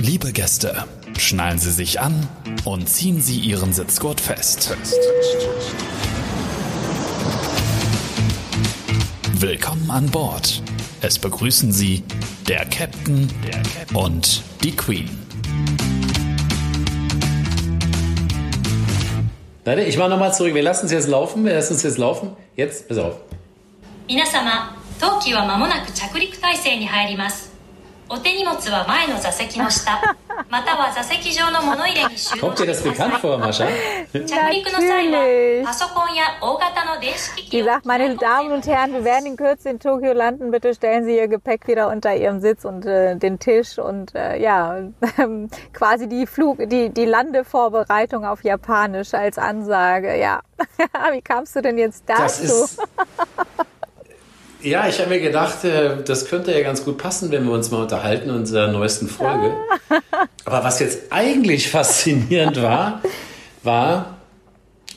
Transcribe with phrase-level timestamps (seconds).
[0.00, 0.84] Liebe Gäste,
[1.18, 2.28] schnallen Sie sich an
[2.64, 4.76] und ziehen Sie Ihren Sitzgurt fest.
[9.32, 10.62] Willkommen an Bord.
[11.00, 12.02] Es begrüßen Sie
[12.48, 13.28] der Captain
[13.94, 15.08] und die Queen.
[19.64, 20.54] Warte, ich mach nochmal zurück.
[20.54, 21.44] Wir lassen es jetzt laufen.
[21.44, 22.36] Wir lassen es jetzt laufen.
[22.54, 23.16] Jetzt, pass auf.
[24.08, 27.49] 皆様当機は間もなく着陸態勢に入ります
[28.10, 30.00] お手荷物は前の座席の下
[30.48, 33.66] または座席上の物入れに収納 Kommt dir して das くださ bekannt い vor, Mascha?
[34.12, 35.58] 着陸の際 Natürlich.
[35.62, 40.52] はパソコンや大型の電子機 Die 器を sagt, meine Damen und Herren, wir werden in Kürze in Tokio landen.
[40.52, 44.40] Bitte stellen Sie Ihr Gepäck wieder unter Ihrem Sitz und äh, den Tisch und äh,
[44.40, 44.78] ja,
[45.72, 50.16] quasi die Flug, die, die Landevorbereitung auf Japanisch als Ansage.
[50.16, 50.42] Ja,
[51.12, 52.82] wie kamst du denn jetzt Das dazu?
[54.63, 57.71] Ja, ich habe mir gedacht, äh, das könnte ja ganz gut passen, wenn wir uns
[57.71, 59.55] mal unterhalten in unserer neuesten Folge.
[60.45, 63.01] Aber was jetzt eigentlich faszinierend war,
[63.63, 64.17] war,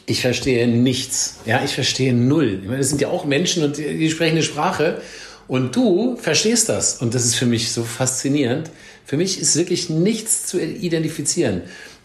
[0.06, 1.38] ich verstehe nichts.
[1.46, 2.60] Ja, ich verstehe null.
[2.62, 5.00] Ich meine, das sind ja auch Menschen und die, die sprechen eine Sprache.
[5.46, 7.00] Und du verstehst das.
[7.00, 8.70] Und das ist für mich so faszinierend.
[9.06, 11.62] Für mich ist wirklich nichts zu identifizieren.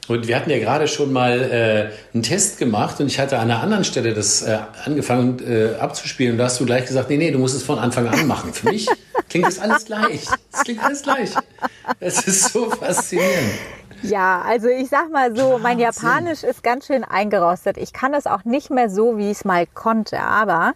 [0.09, 3.51] Und wir hatten ja gerade schon mal äh, einen Test gemacht und ich hatte an
[3.51, 6.33] einer anderen Stelle das äh, angefangen äh, abzuspielen.
[6.33, 8.51] Und da hast du gleich gesagt, nee, nee, du musst es von Anfang an machen.
[8.51, 8.87] Für mich
[9.29, 10.25] klingt das alles gleich.
[10.51, 11.29] Es klingt alles gleich.
[11.99, 13.53] Es ist so faszinierend.
[14.01, 15.77] Ja, also ich sag mal so, mein.
[15.77, 17.77] Japanisch ist ganz schön eingerostet.
[17.77, 20.19] Ich kann es auch nicht mehr so, wie ich es mal konnte.
[20.21, 20.73] Aber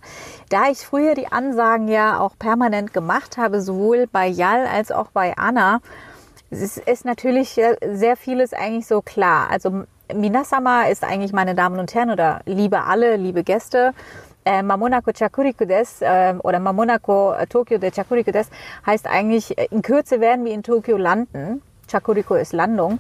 [0.50, 5.08] da ich früher die Ansagen ja auch permanent gemacht habe, sowohl bei Yal als auch
[5.08, 5.82] bei Anna,
[6.62, 9.50] es ist, natürlich äh, sehr vieles eigentlich so klar.
[9.50, 13.94] Also Minasama ist eigentlich meine Damen und Herren oder liebe alle, liebe Gäste.
[14.46, 18.50] Äh, Mamonako Chakuriku des äh, oder Mamonako äh, Tokyo de Chakuriku des
[18.86, 21.62] heißt eigentlich, äh, in Kürze werden wir in Tokio landen.
[21.90, 23.00] Chakuriko ist Landung.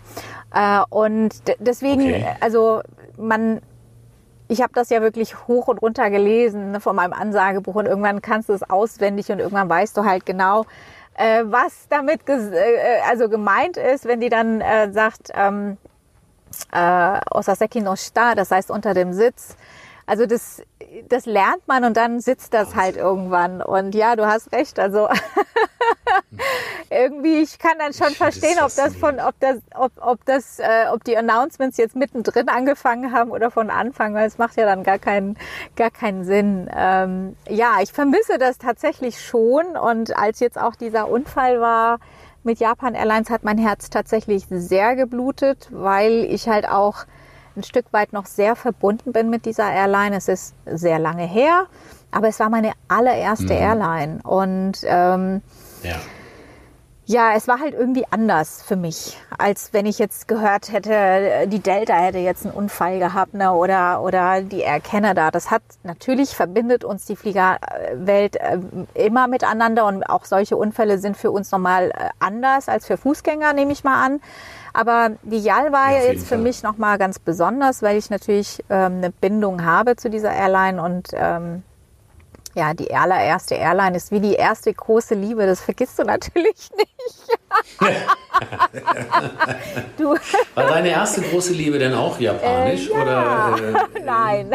[0.53, 2.25] Äh, und deswegen, Okay.
[2.39, 2.81] also
[3.17, 3.61] man,
[4.47, 8.21] ich habe das ja wirklich hoch und runter gelesen ne, von meinem Ansagebuch und irgendwann
[8.21, 10.65] kannst du es auswendig und irgendwann weißt du halt genau,
[11.15, 15.77] äh, was damit ges- äh, also gemeint ist, wenn die dann äh, sagt, ähm,
[16.71, 19.55] äh, Osaseki no shita, das heißt unter dem Sitz.
[20.05, 20.61] Also das,
[21.07, 23.61] das lernt man und dann sitzt das halt irgendwann.
[23.61, 24.79] Und ja, du hast recht.
[24.79, 25.07] Also
[26.89, 30.59] irgendwie, ich kann dann schon Ich verstehen, ob das von, ob das, ob, ob das,
[30.59, 34.65] äh, ob die Announcements jetzt mittendrin angefangen haben oder von Anfang, weil es macht ja
[34.65, 35.37] dann gar keinen,
[35.75, 36.69] gar keinen Sinn.
[36.75, 39.77] Ähm, ja, ich vermisse das tatsächlich schon.
[39.77, 41.99] Und als jetzt auch dieser Unfall war
[42.43, 47.05] mit Japan Airlines, hat mein Herz tatsächlich sehr geblutet, weil ich halt auch
[47.55, 50.15] ein Stück weit noch sehr verbunden bin mit dieser Airline.
[50.15, 51.67] Es ist sehr lange her,
[52.11, 54.19] aber es war meine allererste Airline.
[54.23, 55.41] Und ähm,
[55.83, 55.95] Ja.
[57.05, 61.59] ja, es war halt irgendwie anders für mich, als wenn ich jetzt gehört hätte, die
[61.59, 65.29] Delta hätte jetzt einen Unfall gehabt ne, oder, oder die Air Canada.
[65.29, 68.57] Das hat natürlich verbindet uns die Fliegerwelt äh,
[68.93, 73.53] immer miteinander und auch solche Unfälle sind für uns normal äh, anders als für Fußgänger,
[73.53, 74.21] nehme ich mal an.
[74.73, 76.39] Aber die JAL war Ja, ja, jetzt für Fall.
[76.39, 81.09] mich nochmal ganz besonders, weil ich natürlich ähm, eine Bindung habe zu dieser Airline und
[81.13, 81.63] ähm,
[82.55, 85.45] ja, die allererste Airline ist wie die erste große Liebe.
[85.45, 86.93] Das vergisst du natürlich nicht.
[89.97, 90.15] du,
[90.55, 92.89] War deine erste große Liebe denn auch japanisch?
[92.89, 93.01] Äh, ja.
[93.01, 94.51] Oder, äh, nein,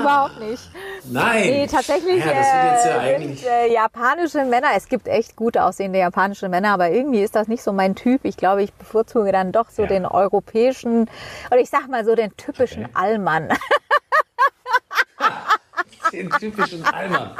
[0.00, 0.62] überhaupt nicht.
[1.04, 1.42] nein.
[1.46, 3.40] Nee, tatsächlich Ja, das wird jetzt ja äh, eigentlich.
[3.40, 4.68] sind, äh, japanische Männer.
[4.76, 8.20] Es gibt echt gut aussehende japanische Männer, aber irgendwie ist das nicht so mein Typ.
[8.24, 9.88] Ich glaube, ich bevorzuge dann doch so Ja.
[9.88, 11.08] den europäischen
[11.50, 12.92] oder ich sag mal so den typischen Okay.
[12.94, 13.48] Allmann.
[16.12, 17.30] Den typischen Allmann.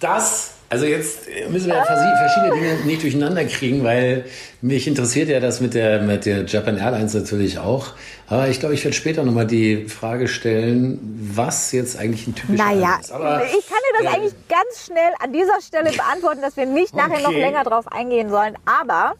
[0.00, 4.24] Das, also jetzt müssen wir versi- verschiedene Dinge nicht durcheinander kriegen, weil
[4.60, 7.88] mich interessiert ja das mit der, mit der Japan Airlines natürlich auch.
[8.28, 10.98] Aber ich glaube, ich werde später nochmal die Frage stellen,
[11.34, 13.12] was jetzt eigentlich ein typischer Naja, ist.
[13.12, 16.66] Aber, ich kann dir das äh, eigentlich ganz schnell an dieser Stelle beantworten, dass wir
[16.66, 17.40] nicht nachher noch Okay.
[17.40, 18.56] länger drauf eingehen sollen.
[18.66, 19.14] Aber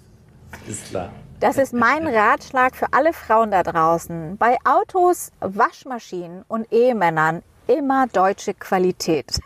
[0.69, 1.10] Ist klar.
[1.40, 4.37] das ist mein Ratschlag für alle Frauen da draußen.
[4.38, 9.26] Bei Autos, Waschmaschinen und Ehemännern immer deutsche Qualität.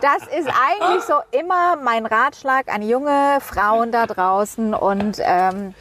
[0.00, 5.74] Das ist eigentlich so immer mein Ratschlag an junge Frauen da draußen und ähm,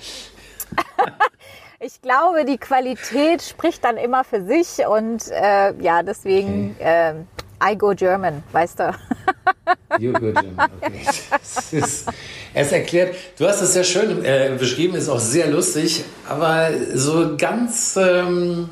[1.79, 7.27] ich glaube, die Qualität spricht dann immer für sich und äh, ja, deswegen ähm,
[7.63, 8.95] I go German, weißt du.
[9.99, 11.01] You go German, okay.
[11.41, 12.09] Es, ist,
[12.53, 17.35] es erklärt, du hast es sehr schön äh, beschrieben, ist auch sehr lustig, aber so
[17.37, 18.69] ganz, ähm,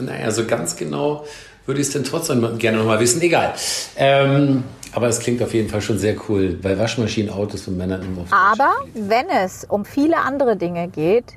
[0.00, 1.24] naja, so ganz genau
[1.66, 3.20] würde ich es denn trotzdem gerne nochmal wissen.
[3.20, 3.54] Egal.
[3.96, 8.02] Ähm, Aber es klingt auf jeden Fall schon sehr cool, bei Waschmaschinen, Autos und Männern
[8.02, 11.34] immer auf Aber wenn es um viele andere Dinge geht,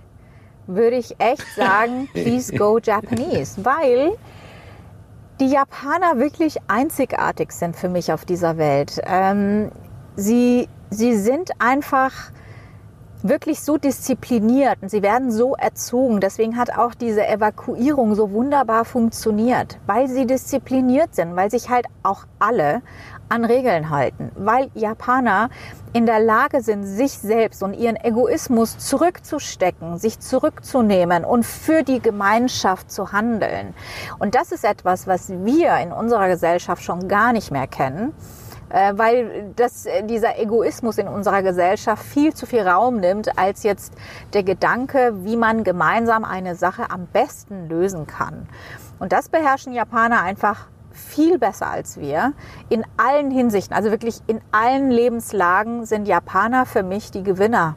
[0.67, 4.11] würde ich echt sagen, please go Japanese, weil
[5.39, 9.01] die Japaner wirklich einzigartig sind für mich auf dieser Welt.
[9.06, 9.71] Ähm,
[10.15, 12.13] sie, sie sind einfach
[13.21, 16.19] wirklich so diszipliniert und sie werden so erzogen.
[16.19, 21.86] Deswegen hat auch diese Evakuierung so wunderbar funktioniert, weil sie diszipliniert sind, weil sich halt
[22.04, 22.81] auch alle
[23.27, 25.50] an Regeln halten, weil Japaner
[25.94, 32.00] in der Lage sind, sich selbst und ihren Egoismus zurückzustecken, sich zurückzunehmen und für die
[32.00, 33.74] Gemeinschaft zu handeln.
[34.18, 38.13] Und das ist etwas, was wir in unserer Gesellschaft schon gar nicht mehr kennen
[38.69, 43.94] weil das, dieser Egoismus in unserer Gesellschaft viel zu viel Raum nimmt, als jetzt
[44.33, 48.48] der Gedanke, wie man gemeinsam eine Sache am besten lösen kann.
[49.00, 52.33] Und das beherrschen Japaner einfach viel besser als wir
[52.69, 53.75] in allen Hinsichten.
[53.75, 57.75] Also wirklich in allen Lebenslagen sind Japaner für mich die Gewinner.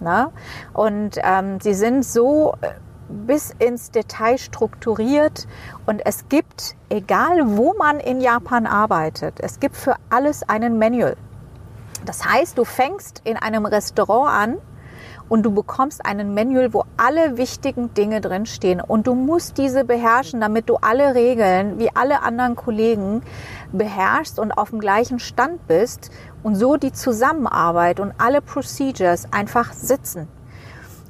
[0.00, 0.30] Ne?
[0.72, 2.68] Und ähm, sie sind so äh,
[3.10, 5.46] bis ins Detail strukturiert
[5.86, 11.16] und es gibt, egal wo man in Japan arbeitet, es gibt für alles einen Manual.
[12.06, 14.58] Das heißt, du fängst in einem Restaurant an
[15.28, 19.84] und du bekommst einen Manual, wo alle wichtigen Dinge drin stehen und du musst diese
[19.84, 23.22] beherrschen, damit du alle Regeln wie alle anderen Kollegen
[23.72, 26.10] beherrschst und auf dem gleichen Stand bist
[26.42, 30.26] und so die Zusammenarbeit und alle Procedures einfach sitzen.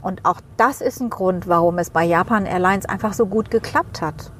[0.02, 4.00] Und auch das ist ein Grund, warum es bei Japan Airlines einfach so gut geklappt
[4.00, 4.32] hat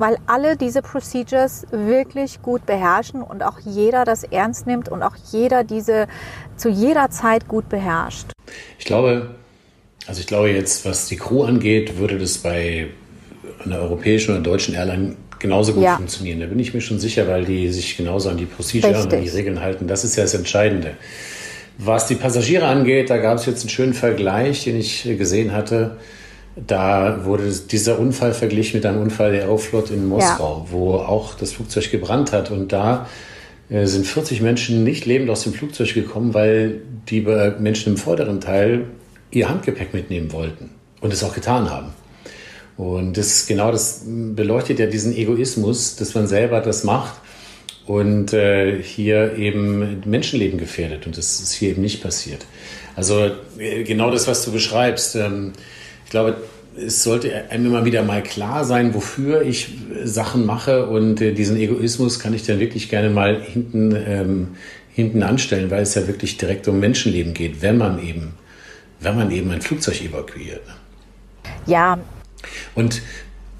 [0.00, 5.14] weil alle diese Procedures wirklich gut beherrschen und auch jeder das ernst nimmt und auch
[5.30, 6.08] jeder diese
[6.56, 8.32] zu jeder Zeit gut beherrscht.
[8.78, 9.34] Ich glaube,
[10.06, 12.88] also ich glaube jetzt, was die Crew angeht, würde das bei
[13.62, 15.96] einer europäischen oder deutschen Airline genauso gut ja.
[15.96, 16.40] funktionieren.
[16.40, 19.22] Da bin ich mir schon sicher, weil die sich genauso an die Procedure und an
[19.22, 19.86] die Regeln halten.
[19.86, 20.92] Das ist ja das Entscheidende.
[21.82, 25.96] Was die Passagiere angeht, da gab es jetzt einen schönen Vergleich, den ich gesehen hatte.
[26.54, 30.72] Da wurde dieser Unfall verglichen mit einem Unfall der Aeroflot in Moskau, ja.
[30.72, 32.50] wo auch das Flugzeug gebrannt hat.
[32.50, 33.06] Und da
[33.70, 38.42] äh, sind 40 Menschen nicht lebend aus dem Flugzeug gekommen, weil die Menschen im vorderen
[38.42, 38.84] Teil
[39.30, 40.68] ihr Handgepäck mitnehmen wollten
[41.00, 41.94] und es auch getan haben.
[42.76, 47.14] Und das genau das beleuchtet ja diesen Egoismus, dass man selber das macht
[47.90, 51.06] und äh, hier eben Menschenleben gefährdet.
[51.06, 52.46] Und das ist hier eben nicht passiert.
[52.94, 55.16] Also äh, genau das, was du beschreibst.
[55.16, 55.54] Ähm,
[56.04, 56.36] ich glaube,
[56.76, 59.70] es sollte einem immer wieder mal klar sein, wofür ich
[60.04, 64.48] Sachen mache und äh, diesen Egoismus kann ich dann wirklich gerne mal hinten, ähm,
[64.94, 68.34] hinten anstellen, weil es ja wirklich direkt um Menschenleben geht, wenn man eben,
[69.00, 70.62] wenn man eben ein Flugzeug evakuiert.
[71.66, 71.98] Ja.
[72.76, 73.02] Und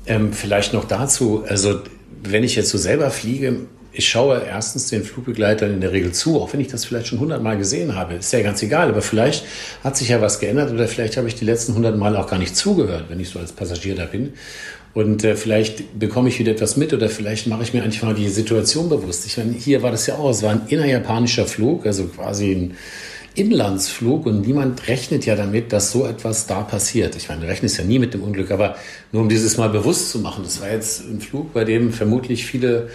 [0.07, 1.81] ähm, vielleicht noch dazu, also
[2.23, 6.41] wenn ich jetzt so selber fliege, ich schaue erstens den Flugbegleitern in der Regel zu,
[6.41, 8.15] auch wenn ich das vielleicht schon hundertmal gesehen habe.
[8.15, 9.45] Ist ja ganz egal, aber vielleicht
[9.83, 12.39] hat sich ja was geändert oder vielleicht habe ich die letzten hundert Mal auch gar
[12.39, 14.35] nicht zugehört, wenn ich so als Passagier da bin.
[14.93, 18.15] Und äh, vielleicht bekomme ich wieder etwas mit oder vielleicht mache ich mir eigentlich mal
[18.15, 19.25] die Situation bewusst.
[19.27, 22.77] Ich meine, hier war das ja auch, es war ein innerjapanischer Flug, also quasi ein
[23.37, 27.15] Inlandsflug und niemand rechnet ja damit, dass so etwas da passiert.
[27.15, 28.75] Ich meine, du rechnest ja nie mit dem Unglück, aber
[29.13, 32.45] nur um dieses mal bewusst zu machen, das war jetzt ein Flug, bei dem vermutlich
[32.45, 32.89] viele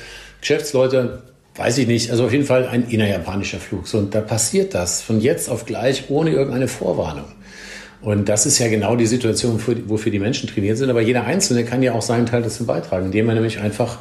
[0.46, 1.24] Geschäftsleute,
[1.56, 3.88] weiß ich nicht, also auf jeden Fall ein innerjapanischer Flug.
[3.88, 7.26] So, und da passiert das von jetzt auf gleich ohne irgendeine Vorwarnung.
[8.04, 10.92] Und das ist ja genau die Situation, wofür die Menschen trainiert sind.
[10.92, 13.98] Aber jeder Einzelne kann ja auch seinen Teil dazu beitragen, indem er nämlich einfach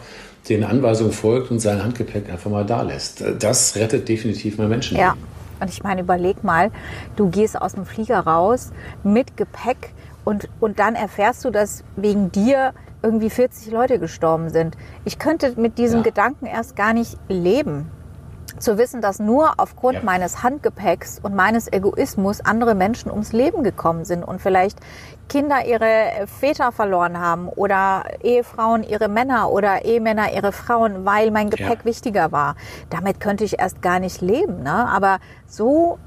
[0.50, 3.24] den Anweisungen folgt und sein Handgepäck einfach mal da lässt.
[3.38, 4.98] Das rettet definitiv mal Menschen.
[4.98, 5.16] Ja,
[5.60, 6.70] und ich meine, überleg mal,
[7.16, 8.70] du gehst aus dem Flieger raus
[9.02, 9.93] mit Gepäck
[10.24, 14.76] und, und dann erfährst du, dass wegen dir irgendwie 40 Leute gestorben sind.
[15.04, 16.04] Ich könnte mit diesem ja.
[16.04, 17.90] Gedanken erst gar nicht leben.
[18.58, 20.04] Zu wissen, dass nur aufgrund ja.
[20.04, 24.78] meines Handgepäcks und meines Egoismus andere Menschen ums Leben gekommen sind und vielleicht
[25.28, 31.50] Kinder ihre Väter verloren haben oder Ehefrauen ihre Männer oder Ehemänner ihre Frauen, weil mein
[31.50, 31.84] Gepäck ja.
[31.84, 32.54] wichtiger war.
[32.90, 34.62] Damit könnte ich erst gar nicht leben.
[34.62, 34.88] Ne?
[34.88, 35.98] Aber so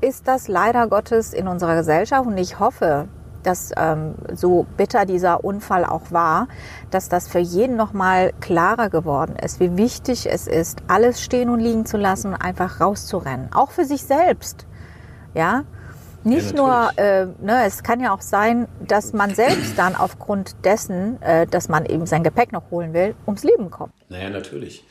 [0.00, 3.08] ist das leider Gottes in unserer Gesellschaft und ich hoffe,
[3.44, 6.48] dass ähm, so bitter dieser Unfall auch war,
[6.90, 11.48] dass das für jeden noch mal klarer geworden ist, wie wichtig es ist, alles stehen
[11.48, 14.66] und liegen zu lassen und einfach rauszurennen, auch für sich selbst,
[15.34, 15.64] ja.
[16.26, 20.56] Nicht ja, nur, äh, ne, es kann ja auch sein, dass man selbst dann aufgrund
[20.64, 23.92] dessen, äh, dass man eben sein Gepäck noch holen will, ums Leben kommt.
[24.08, 24.84] Naja, natürlich.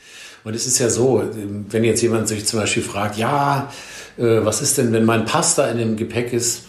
[0.44, 1.24] Und es ist ja so,
[1.70, 3.70] wenn jetzt jemand sich zum Beispiel fragt, ja,
[4.18, 6.66] äh, was ist denn, wenn mein Pass da in dem Gepäck ist?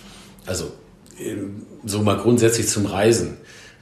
[0.47, 0.73] Also
[1.85, 3.37] so mal grundsätzlich zum Reisen.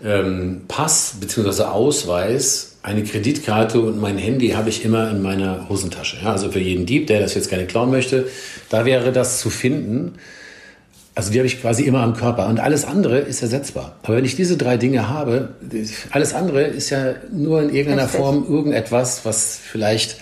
[0.05, 1.63] Ähm, Pass bzw.
[1.65, 6.17] Ausweis eine Kreditkarte und mein Handy habe ich immer in meiner Hosentasche.
[6.23, 8.27] Ja, also für jeden Dieb, der das jetzt gerne klauen möchte,
[8.71, 10.15] da wäre das zu finden.
[11.15, 13.97] Also die habe ich quasi immer am Körper und alles andere ist ersetzbar.
[14.03, 15.51] Aber wenn ich diese drei Dinge habe,
[16.11, 18.09] alles andere ist ja nur in irgendeiner.
[18.09, 20.17] Form irgendetwas, was vielleicht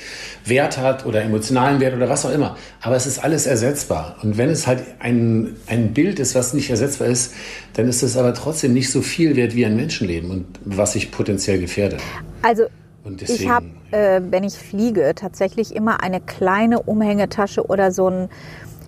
[0.45, 2.57] Wert hat oder emotionalen Wert oder was auch immer.
[2.81, 4.17] Aber es ist alles ersetzbar.
[4.23, 7.35] Und wenn es halt ein, ein Bild ist, was nicht ersetzbar ist,
[7.75, 11.11] dann ist es aber trotzdem nicht so viel wert wie ein Menschenleben und was ich
[11.11, 11.99] potenziell gefährde.
[12.43, 12.65] Also
[13.05, 18.29] Deswegen, ich habe, äh, wenn ich fliege, tatsächlich immer eine kleine Umhängetasche oder so ein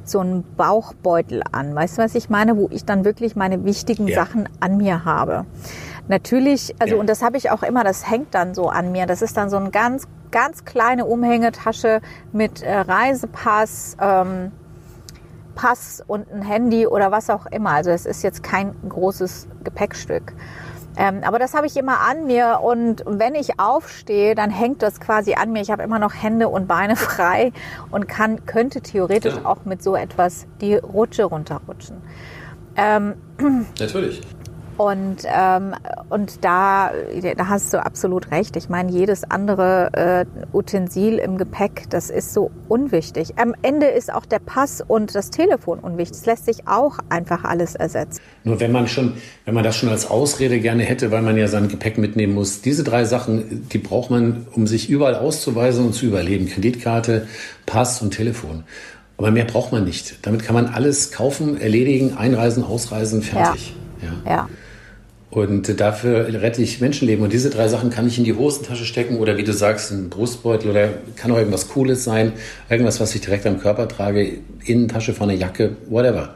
[0.04, 1.74] so einen Bauchbeutel an.
[1.74, 2.56] Weißt du, was ich meine?
[2.56, 4.16] Wo ich dann wirklich meine wichtigen ja.
[4.16, 5.46] Sachen an mir habe.
[6.08, 7.00] Natürlich, also ja.
[7.00, 9.06] und das habe ich auch immer, das hängt dann so an mir.
[9.06, 12.00] Das ist dann so eine ganz, ganz kleine Umhängetasche
[12.32, 14.52] mit äh, Reisepass, ähm,
[15.54, 17.70] Pass und ein Handy oder was auch immer.
[17.70, 20.32] Also es ist jetzt kein großes Gepäckstück.
[20.96, 25.00] Ähm, aber das habe ich immer an mir und wenn ich aufstehe, dann hängt das
[25.00, 25.62] quasi an mir.
[25.62, 27.52] Ich habe immer noch Hände und Beine frei
[27.90, 29.44] und kann, könnte theoretisch ja.
[29.44, 31.96] auch mit so etwas die Rutsche runterrutschen.
[32.76, 33.14] Ähm,
[33.78, 34.20] Natürlich.
[34.82, 35.74] Und, ähm,
[36.08, 36.90] und da,
[37.36, 38.56] da hast du absolut recht.
[38.56, 43.38] Ich meine, jedes andere äh, Utensil im Gepäck, das ist so unwichtig.
[43.38, 46.16] Am Ende ist auch der Pass und das Telefon unwichtig.
[46.16, 48.20] Das lässt sich auch einfach alles ersetzen.
[48.42, 49.12] Nur wenn man schon,
[49.44, 52.60] wenn man das schon als Ausrede gerne hätte, weil man ja sein Gepäck mitnehmen muss,
[52.60, 56.48] diese drei Sachen, die braucht man, um sich überall auszuweisen und zu überleben.
[56.48, 57.28] Kreditkarte,
[57.66, 58.64] Pass und Telefon.
[59.16, 60.26] Aber mehr braucht man nicht.
[60.26, 63.76] Damit kann man alles kaufen, erledigen, einreisen, ausreisen, fertig.
[64.02, 64.08] ja.
[64.08, 64.32] ja.
[64.32, 64.48] ja.
[65.32, 67.24] Und dafür rette ich Menschenleben.
[67.24, 69.96] Und diese drei Sachen kann ich in die Hosentasche stecken oder wie du sagst, in
[69.96, 72.34] den Brustbeutel oder kann auch irgendwas Cooles sein.
[72.68, 76.34] Irgendwas, was ich direkt am Körper trage, Innentasche von einer Jacke, whatever.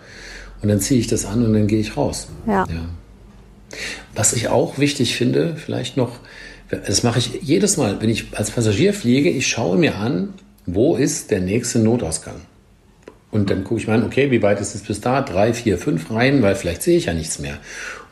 [0.63, 2.29] Und dann ziehe ich das an und dann gehe ich raus.
[2.47, 2.65] Ja.
[2.71, 2.89] ja.
[4.15, 6.13] Was ich auch wichtig finde, vielleicht noch,
[6.71, 10.33] das mache ich jedes Mal, wenn ich als Passagier fliege, ich schaue mir an,
[10.65, 12.37] wo ist der nächste Notausgang.
[13.37, 15.21] Und dann gucke ich mal an, okay, wie weit ist es bis da?
[15.21, 17.59] Drei, vier, fünf Reihen, weil vielleicht sehe ich ja nichts mehr.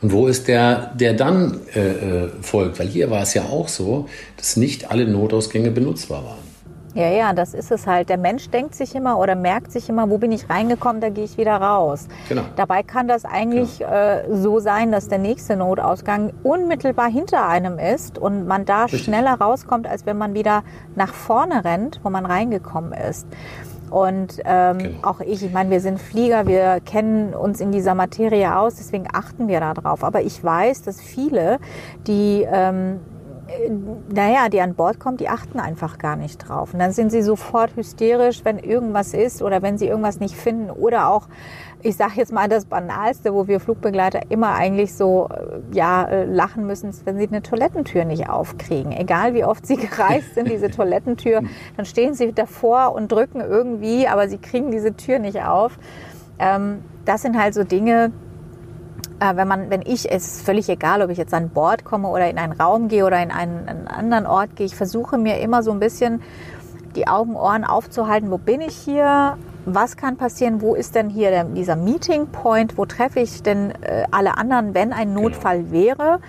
[0.01, 2.79] Und wo ist der, der dann äh, äh, folgt?
[2.79, 6.45] Weil hier war es ja auch so, dass nicht alle Notausgänge benutzbar waren.
[6.93, 8.07] Ja, ja, das ist es halt.
[8.07, 11.25] Der Mensch denkt sich immer oder merkt sich immer, wo bin ich reingekommen, da gehe
[11.25, 12.07] ich wieder raus.
[12.29, 12.43] Genau.
[12.55, 13.91] Dabei kann das eigentlich genau.
[13.91, 19.03] äh, so sein, dass der nächste Notausgang unmittelbar hinter einem ist und man da Richtig.
[19.03, 20.63] schneller rauskommt, als wenn man wieder
[20.95, 23.27] nach vorne rennt, wo man reingekommen ist.
[23.89, 24.97] Und ähm, genau.
[25.03, 29.07] auch ich, ich meine, wir sind Flieger, wir kennen uns in dieser Materie aus, deswegen
[29.13, 30.03] achten wir darauf.
[30.03, 31.59] Aber ich weiß, dass viele,
[32.07, 32.99] die ähm,
[33.47, 33.69] äh,
[34.11, 36.73] naja, die an Bord kommen, die achten einfach gar nicht drauf.
[36.73, 40.71] Und dann sind sie sofort hysterisch, wenn irgendwas ist oder wenn sie irgendwas nicht finden
[40.71, 41.27] oder auch
[41.85, 46.25] ich sage jetzt mal das Banalste, wo wir Flugbegleiter immer eigentlich so äh, ja, äh,
[46.25, 48.91] lachen müssen, wenn sie eine Toilettentür nicht aufkriegen.
[48.91, 51.43] Egal wie oft sie gereist sind, diese Toilettentür,
[51.77, 55.77] dann stehen sie davor und drücken irgendwie, aber sie kriegen diese Tür nicht auf.
[56.39, 58.11] Ähm, das sind halt so Dinge,
[59.19, 62.07] äh, wenn man, wenn ich, es ist völlig egal, ob ich jetzt an Bord komme
[62.07, 65.39] oder in einen Raum gehe oder in einen, einen anderen Ort gehe, ich versuche mir
[65.39, 66.23] immer so ein bisschen
[66.95, 71.31] die Augen, Ohren aufzuhalten, wo bin ich hier, was kann passieren, wo ist denn hier
[71.31, 75.21] der, dieser Meeting Point, wo treffe ich denn äh, alle anderen, wenn ein genau.
[75.21, 75.71] Notfall genau.
[75.71, 76.19] wäre.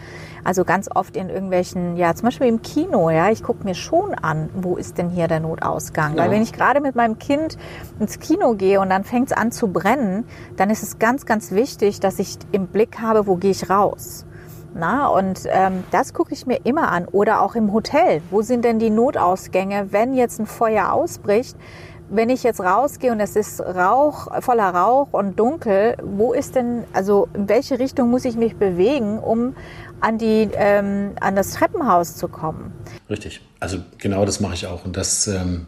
[0.44, 4.14] Also ganz oft in irgendwelchen, ja zum Beispiel im Kino, ja, ich gucke mir schon
[4.14, 6.16] an, wo ist denn hier der Notausgang.
[6.16, 6.22] Ja.
[6.22, 7.58] Weil wenn ich gerade mit meinem Kind
[7.98, 10.24] ins Kino gehe und dann fängt es an zu brennen,
[10.56, 14.24] dann ist es ganz, ganz wichtig, dass ich im Blick habe, wo gehe ich raus.
[14.78, 17.06] Na, und ähm, das gucke ich mir immer an.
[17.06, 18.20] Oder auch im Hotel.
[18.30, 21.56] Wo sind denn die Notausgänge, wenn jetzt ein Feuer ausbricht?
[22.08, 26.84] Wenn ich jetzt rausgehe und es ist Rauch, voller Rauch und dunkel, wo ist denn,
[26.92, 29.54] also in welche Richtung muss ich mich bewegen, um
[30.00, 32.72] an, die, ähm, an das Treppenhaus zu kommen?
[33.08, 33.40] Richtig.
[33.60, 34.84] Also genau das mache ich auch.
[34.84, 35.66] Und das ähm,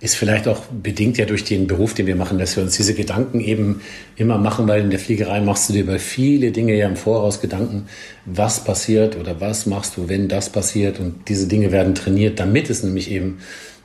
[0.00, 2.94] ist vielleicht auch bedingt ja durch den Beruf, den wir machen, dass wir uns diese
[2.94, 3.80] Gedanken eben
[4.16, 7.40] immer machen, weil in der Fliegerei machst du dir über viele Dinge ja im Voraus
[7.40, 7.86] Gedanken,
[8.24, 11.00] was passiert oder was machst du, wenn das passiert.
[11.00, 13.40] Und diese Dinge werden trainiert, damit es nämlich eben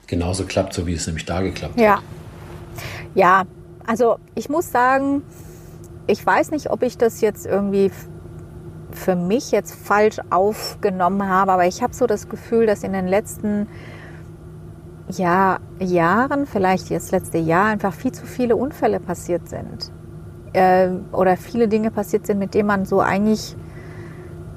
[0.08, 1.98] genauso klappt, so wie es nämlich da geklappt ja.
[1.98, 2.04] hat.
[3.14, 3.44] Ja,
[3.86, 5.24] also ich muss sagen,
[6.08, 7.92] ich weiß nicht, ob ich das jetzt irgendwie
[8.92, 13.08] für mich jetzt falsch aufgenommen habe, aber ich habe so das Gefühl, dass in den
[13.08, 13.68] letzten
[15.10, 19.92] ja, Jahren, vielleicht jetzt letzte Jahr, einfach viel zu viele Unfälle passiert sind.
[20.54, 23.56] Äh, oder viele Dinge passiert sind, mit denen man so eigentlich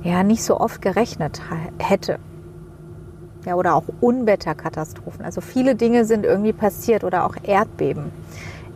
[0.02, 1.42] ja nicht so oft gerechnet
[1.78, 2.18] hätte
[3.48, 5.24] ja, oder auch Unwetterkatastrophen.
[5.24, 8.12] Also viele Dinge sind irgendwie passiert oder auch Erdbeben.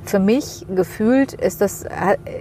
[0.04, 1.84] für mich gefühlt ist das,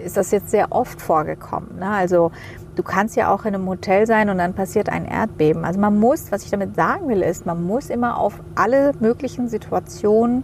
[0.04, 1.78] ist das jetzt sehr oft vorgekommen.
[1.78, 1.88] Ne?
[1.88, 2.32] Also
[2.76, 5.64] du kannst ja auch in einem Hotel sein und dann passiert ein Erdbeben.
[5.64, 9.48] Also man muss, was ich damit sagen will, ist, man muss immer auf alle möglichen
[9.48, 10.44] Situationen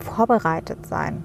[0.00, 1.22] vorbereitet sein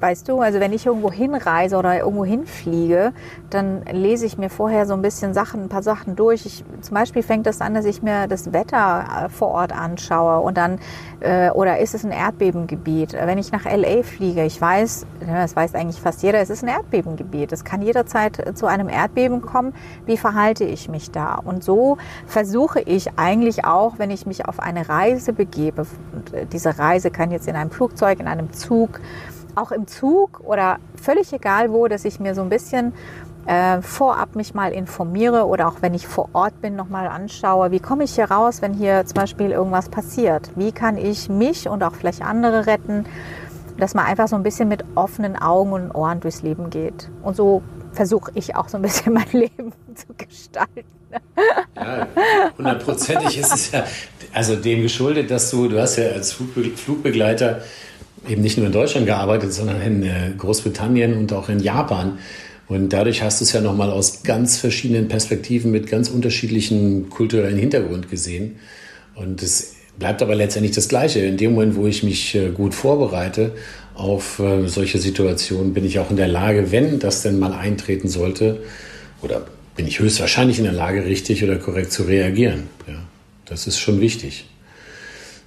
[0.00, 3.12] weißt du, also wenn ich irgendwo hinreise oder irgendwo hinfliege,
[3.50, 6.46] dann lese ich mir vorher so ein bisschen Sachen, ein paar Sachen durch.
[6.46, 10.40] Ich, zum Beispiel fängt das an, dass ich mir das Wetter äh, vor Ort anschaue
[10.40, 10.78] und dann,
[11.20, 13.12] äh, oder ist es ein Erdbebengebiet?
[13.12, 16.68] Wenn ich nach LA fliege, ich weiß, das weiß eigentlich fast jeder, es ist ein
[16.68, 17.52] Erdbebengebiet.
[17.52, 19.74] Es kann jederzeit zu einem Erdbeben kommen.
[20.06, 21.34] Wie verhalte ich mich da?
[21.36, 25.86] Und so versuche ich eigentlich auch, wenn ich mich auf eine Reise begebe,
[26.32, 29.00] äh, diese Reise kann jetzt in einem Flugzeug, in einem Zug,
[29.56, 32.92] auch im Zug oder völlig egal wo, dass ich mir so ein bisschen
[33.46, 37.80] äh, vorab mich mal informiere oder auch wenn ich vor Ort bin, nochmal anschaue, wie
[37.80, 40.50] komme ich hier raus, wenn hier zum Beispiel irgendwas passiert?
[40.56, 43.04] Wie kann ich mich und auch vielleicht andere retten?
[43.76, 47.10] Dass man einfach so ein bisschen mit offenen Augen und Ohren durchs Leben geht.
[47.22, 50.84] Und so versuche ich auch so ein bisschen mein Leben zu gestalten.
[51.76, 52.06] Ja,
[52.56, 53.84] hundertprozentig ist es ja,
[54.32, 57.62] also dem geschuldet, dass du, du hast ja als Flugbegleiter
[58.28, 62.18] eben nicht nur in Deutschland gearbeitet, sondern in äh, Großbritannien und auch in Japan.
[62.66, 67.58] Und dadurch hast du es ja nochmal aus ganz verschiedenen Perspektiven mit ganz unterschiedlichen kulturellen
[67.58, 68.56] Hintergrund gesehen.
[69.14, 71.20] Und es bleibt aber letztendlich das Gleiche.
[71.20, 73.52] In dem Moment, wo ich mich äh, gut vorbereite
[73.94, 78.08] auf äh, solche Situationen, bin ich auch in der Lage, wenn das denn mal eintreten
[78.08, 78.62] sollte,
[79.22, 82.64] oder bin ich höchstwahrscheinlich in der Lage, richtig oder korrekt zu reagieren.
[82.86, 82.94] Ja,
[83.44, 84.46] das ist schon wichtig.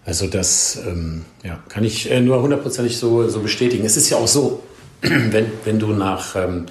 [0.08, 3.86] Also das ähm, ja, kann ich äh, nur hundertprozentig so, so bestätigen.
[3.86, 4.64] Es ist ja auch so,
[5.02, 6.66] wenn, wenn du nach, ähm,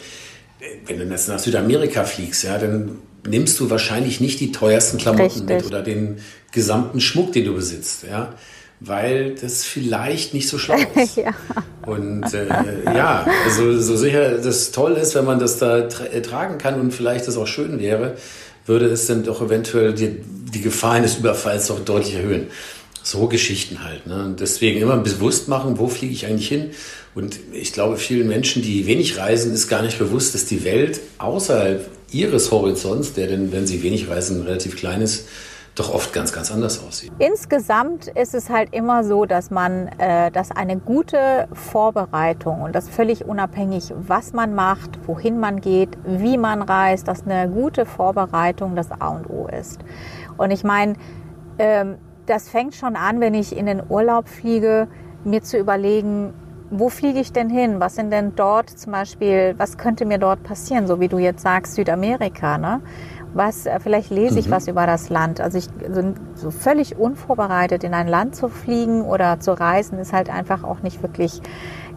[0.87, 5.41] wenn du jetzt nach Südamerika fliegst, ja, dann nimmst du wahrscheinlich nicht die teuersten Klamotten
[5.41, 5.49] Richtig.
[5.49, 6.17] mit oder den
[6.51, 8.33] gesamten Schmuck, den du besitzt, ja,
[8.81, 11.19] weil das vielleicht nicht so schlau ist.
[11.19, 11.35] ja.
[11.85, 12.47] Und äh,
[12.87, 16.81] ja, also so sicher das toll ist, wenn man das da tra äh, tragen kann
[16.81, 18.17] und vielleicht das auch schön wäre,
[18.65, 20.21] würde es dann doch eventuell die,
[20.55, 22.47] die Gefahr eines Überfalls doch deutlich erhöhen
[23.07, 24.07] so Geschichten halt.
[24.07, 24.25] Ne?
[24.25, 26.71] Und deswegen immer bewusst machen, wo fliege ich eigentlich hin.
[27.15, 31.01] Und ich glaube, vielen Menschen, die wenig reisen, ist gar nicht bewusst, dass die Welt
[31.19, 35.29] außerhalb ihres Horizonts, der denn, wenn sie wenig reisen, relativ klein ist,
[35.77, 37.13] doch oft ganz, ganz anders aussieht.
[37.19, 42.89] Insgesamt ist es halt immer so, dass man, äh, dass eine gute Vorbereitung und das
[42.89, 48.75] völlig unabhängig, was man macht, wohin man geht, wie man reist, dass eine gute Vorbereitung
[48.75, 49.81] das A und O ist.
[50.39, 50.95] Und ich meine,
[51.59, 54.89] ähm, das fängt schon an, wenn ich in den Urlaub fliege,
[55.25, 56.35] mir zu überlegen,
[56.71, 57.79] wo fliege ich denn hin?
[57.79, 60.87] Was sind denn dort zum Beispiel, was könnte mir dort passieren?
[60.87, 62.81] So wie du jetzt sagst, Südamerika, ne?
[63.35, 64.53] Was, äh, vielleicht lese ich mhm.
[64.53, 65.41] was über das Land.
[65.41, 70.13] Also ich, so, so völlig unvorbereitet in ein Land zu fliegen oder zu reisen, ist
[70.13, 71.43] halt einfach auch nicht wirklich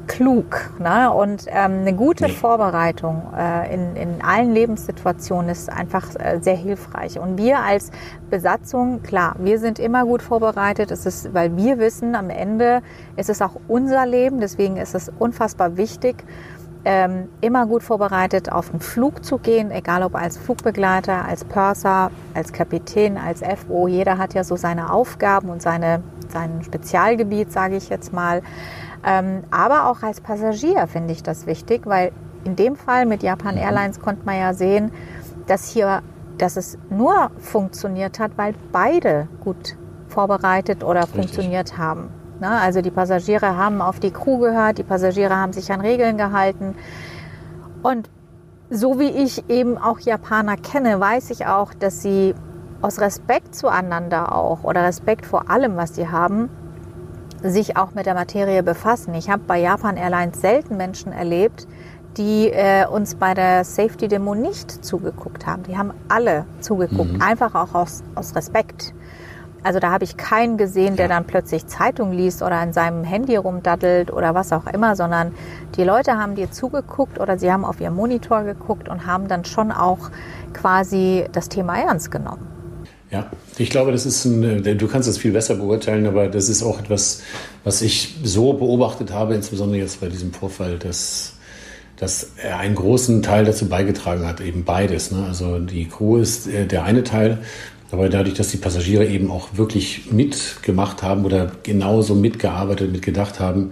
[0.09, 0.71] klug.
[0.79, 1.13] Ne?
[1.13, 2.31] Und ähm, eine gute nee.
[2.31, 7.17] Vorbereitung äh, in, in allen Lebenssituationen ist einfach äh, sehr hilfreich.
[7.19, 7.91] Und wir als
[8.29, 10.91] Besatzung, klar, wir sind immer gut vorbereitet.
[10.91, 12.81] Es ist, weil wir wissen, am Ende
[13.15, 14.41] ist es auch unser Leben.
[14.41, 16.25] Deswegen ist es unfassbar wichtig,
[16.85, 22.09] ähm, immer gut vorbereitet auf einen Flug zu gehen, egal ob als Flugbegleiter, als Purser,
[22.33, 23.87] als Kapitän, als FO.
[23.87, 28.41] Jeder hat ja so seine Aufgaben und seine, sein Spezialgebiet, sage ich jetzt mal.
[29.05, 32.11] Ähm, aber auch als Passagier finde ich das wichtig, weil
[32.43, 33.61] in dem Fall mit Japan mhm.
[33.61, 34.91] Airlines konnte man ja sehen,
[35.47, 36.01] dass hier,
[36.37, 41.15] dass es nur funktioniert hat, weil beide gut vorbereitet oder Richtig.
[41.15, 42.09] funktioniert haben.
[42.39, 42.49] Ne?
[42.49, 46.75] Also die Passagiere haben auf die Crew gehört, die Passagiere haben sich an Regeln gehalten.
[47.83, 48.09] Und
[48.69, 52.35] so wie ich eben auch Japaner kenne, weiß ich auch, dass sie
[52.81, 56.49] aus Respekt zueinander auch oder Respekt vor allem, was sie haben,
[57.43, 59.13] sich auch mit der Materie befassen.
[59.13, 61.67] Ich habe bei Japan Airlines selten Menschen erlebt,
[62.17, 65.63] die äh, uns bei der Safety-Demo nicht zugeguckt haben.
[65.63, 67.21] Die haben alle zugeguckt, mhm.
[67.21, 68.93] einfach auch aus, aus Respekt.
[69.61, 73.35] Also da habe ich keinen gesehen, der dann plötzlich Zeitung liest oder in seinem Handy
[73.35, 75.33] rumdaddelt oder was auch immer, sondern
[75.75, 79.43] die Leute haben dir zugeguckt oder sie haben auf ihr Monitor geguckt und haben dann
[79.43, 80.11] schon auch
[80.53, 82.58] quasi das Thema ernst genommen.
[83.11, 86.61] Ja, ich glaube, das ist ein, du kannst das viel besser beurteilen, aber das ist
[86.61, 87.21] auch etwas,
[87.63, 91.33] was ich so beobachtet habe, insbesondere jetzt bei diesem Vorfall, dass,
[91.97, 95.11] dass er einen großen Teil dazu beigetragen hat, eben beides.
[95.11, 95.25] Ne?
[95.25, 97.39] Also die Crew ist äh, der eine Teil,
[97.91, 103.71] aber dadurch, dass die Passagiere eben auch wirklich mitgemacht haben oder genauso mitgearbeitet, mitgedacht haben,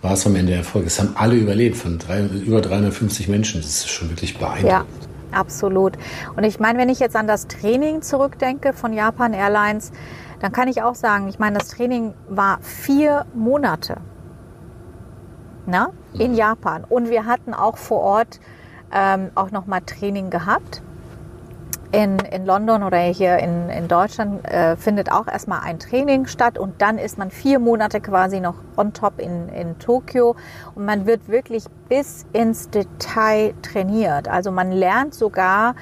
[0.00, 0.86] war es am Ende Erfolg.
[0.86, 3.60] Es haben alle überlebt, von drei, über 350 Menschen.
[3.60, 4.70] Das ist schon wirklich beeindruckend.
[4.70, 5.17] Ja.
[5.32, 5.96] Absolut.
[6.36, 9.92] Und ich meine, wenn ich jetzt an das Training zurückdenke von Japan Airlines,
[10.40, 13.98] dann kann ich auch sagen, ich meine, das Training war vier Monate.
[15.66, 15.90] Na?
[16.14, 16.84] In Japan.
[16.88, 18.40] Und wir hatten auch vor Ort
[18.92, 20.82] ähm, auch nochmal Training gehabt.
[21.90, 26.58] In, in London oder hier in, in Deutschland äh, findet auch erstmal ein Training statt
[26.58, 30.36] und dann ist man vier Monate quasi noch on top in, in Tokio
[30.74, 34.28] und man wird wirklich bis ins Detail trainiert.
[34.28, 35.76] Also man lernt sogar,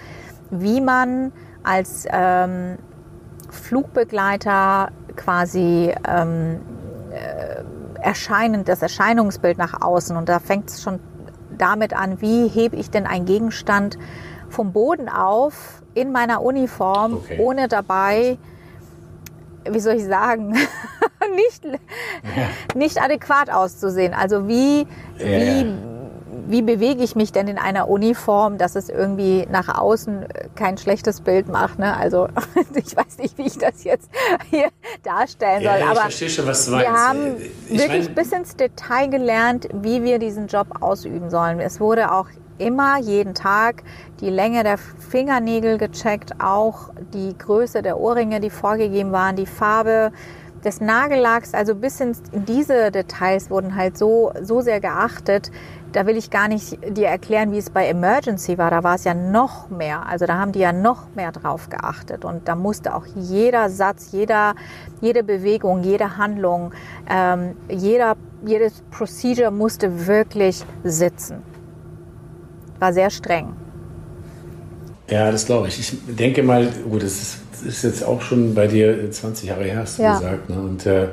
[0.50, 1.32] wie man
[1.64, 2.78] als ähm,
[3.50, 6.60] Flugbegleiter quasi ähm,
[7.10, 7.64] äh,
[8.00, 11.00] erscheinend, das Erscheinungsbild nach außen und da fängt es schon
[11.58, 13.98] damit an, wie hebe ich denn einen Gegenstand
[14.48, 17.38] vom Boden auf in meiner Uniform, Okay.
[17.40, 18.36] ohne dabei,
[19.68, 20.50] wie soll ich sagen,
[21.34, 21.64] nicht,
[22.74, 24.14] nicht adäquat auszusehen.
[24.14, 24.86] Also wie, Ja,
[25.24, 25.66] wie, ja.
[26.48, 31.22] wie bewege ich mich denn in einer Uniform, dass es irgendwie nach außen kein schlechtes
[31.22, 31.78] Bild macht.
[31.78, 31.96] Ne?
[31.96, 32.28] Also
[32.74, 34.08] ich weiß nicht, wie ich das jetzt
[34.50, 34.68] hier
[35.02, 35.80] darstellen Ja, soll.
[35.80, 37.36] ich aber schon, wir haben
[37.68, 41.58] Ich wirklich mein- bis ins Detail gelernt, wie wir diesen Job ausüben sollen.
[41.58, 42.26] Es wurde auch
[42.58, 43.82] immer jeden Tag
[44.20, 50.12] die Länge der Fingernägel gecheckt, auch die Größe der Ohrringe, die vorgegeben waren, die Farbe
[50.66, 55.50] des Nagellacks, also bis in diese Details wurden halt so, so sehr geachtet.
[55.92, 58.70] Da will ich gar nicht dir erklären, wie es bei Emergency war.
[58.70, 60.06] Da war es ja noch mehr.
[60.06, 62.24] Also da haben die ja noch mehr drauf geachtet.
[62.24, 64.54] Und da musste auch jeder Satz, jeder,
[65.00, 66.72] jede Bewegung, jede Handlung,
[67.08, 71.55] ähm, jeder, jedes Procedure musste wirklich sitzen.
[72.78, 73.52] War sehr streng.
[75.10, 75.78] Ja, das glaube ich.
[75.78, 79.64] Ich denke mal, gut, das ist, das ist jetzt auch schon bei dir 20 Jahre
[79.64, 80.18] her, hast du Ja.
[80.18, 80.50] gesagt.
[80.50, 80.56] Ne?
[80.60, 81.08] Und äh,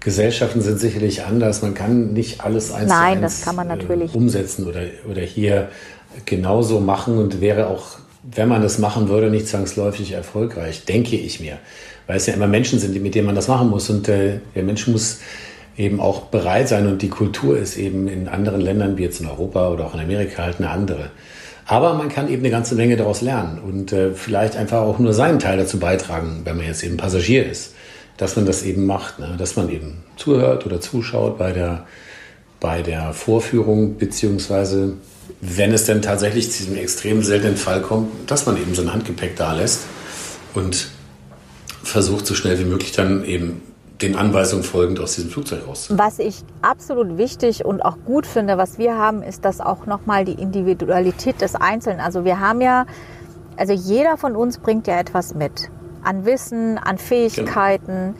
[0.00, 1.62] Gesellschaften sind sicherlich anders.
[1.62, 4.14] Man kann nicht alles eins Nein, zu eins das kann man natürlich.
[4.14, 5.68] Äh, umsetzen oder, oder hier
[6.26, 11.40] genauso machen und wäre auch, wenn man das machen würde, nicht zwangsläufig erfolgreich, denke ich
[11.40, 11.58] mir.
[12.06, 13.90] Weil es ja immer Menschen sind, mit denen man das machen muss.
[13.90, 15.18] Und äh, der Mensch muss
[15.76, 19.26] eben auch bereit sein und die Kultur ist eben in anderen Ländern, wie jetzt in
[19.26, 21.10] Europa oder auch in Amerika, halt eine andere.
[21.66, 25.12] Aber man kann eben eine ganze Menge daraus lernen und äh, vielleicht einfach auch nur
[25.14, 27.74] seinen Teil dazu beitragen, wenn man jetzt eben Passagier ist,
[28.16, 29.34] dass man das eben macht, ne?
[29.38, 31.86] dass man eben zuhört oder zuschaut bei der,
[32.60, 34.94] bei der Vorführung, beziehungsweise
[35.40, 38.92] wenn es denn tatsächlich zu diesem extrem seltenen Fall kommt, dass man eben so ein
[38.92, 39.80] Handgepäck da lässt
[40.52, 40.88] und
[41.82, 43.62] versucht, so schnell wie möglich dann eben
[44.02, 45.88] den Anweisungen folgend aus diesem Flugzeug raus.
[45.90, 50.24] Was ich absolut wichtig und auch gut finde, was wir haben, ist das auch nochmal
[50.24, 52.00] die Individualität des Einzelnen.
[52.00, 52.86] Also wir haben ja,
[53.56, 55.70] also jeder von uns bringt ja etwas mit.
[56.02, 58.16] An Wissen, an Fähigkeiten.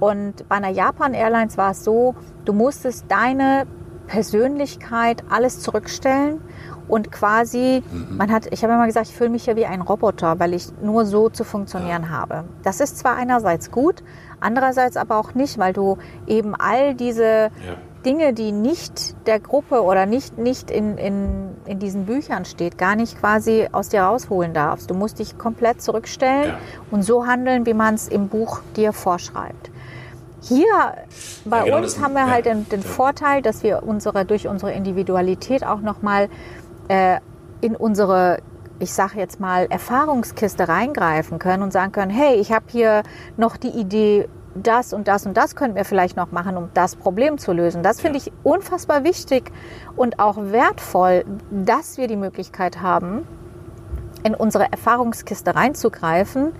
[0.00, 3.66] Und bei einer Japan Airlines war es so, du musstest deine
[4.06, 6.40] Persönlichkeit alles zurückstellen
[6.88, 10.38] und quasi, man hat, ich habe immer gesagt, ich fühle mich ja wie ein Roboter,
[10.38, 12.44] weil ich nur so zu funktionieren habe.
[12.62, 14.02] Das ist zwar einerseits gut,
[14.40, 17.50] andererseits aber auch nicht, weil du eben all diese
[18.04, 22.96] Dinge, die nicht der Gruppe oder nicht, nicht in, in, in diesen Büchern steht, gar
[22.96, 24.90] nicht quasi aus dir rausholen darfst.
[24.90, 26.58] Du musst dich komplett zurückstellen Ja.
[26.90, 29.70] und so handeln, wie man es im Buch dir vorschreibt.
[30.42, 30.94] Hier
[31.44, 32.82] bei Ja, genau, uns haben wir ja, halt den, den.
[32.82, 36.28] Vorteil, dass wir unsere, durch unsere Individualität auch nochmal
[36.88, 37.20] äh,
[37.60, 38.38] in unsere,
[38.80, 43.02] ich sage jetzt mal, Erfahrungskiste reingreifen können und sagen können, hey, ich habe hier
[43.36, 46.96] noch die Idee, das und das und das könnten wir vielleicht noch machen, um das
[46.96, 47.82] Problem zu lösen.
[47.82, 48.24] Das finde Ja.
[48.26, 49.50] ich unfassbar wichtig
[49.96, 53.26] und auch wertvoll, dass wir die Möglichkeit haben,
[54.24, 56.52] in unsere Erfahrungskiste reinzugreifen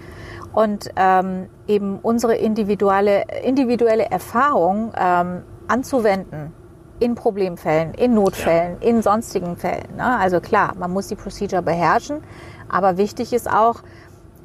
[0.52, 6.52] und ähm, eben unsere individuelle, individuelle Erfahrung ähm, anzuwenden
[7.00, 9.96] in Problemfällen, in Notfällen, in sonstigen Fällen.
[9.96, 10.18] Ne?
[10.18, 12.22] Also klar, man muss die Procedure beherrschen,
[12.68, 13.82] aber wichtig ist auch,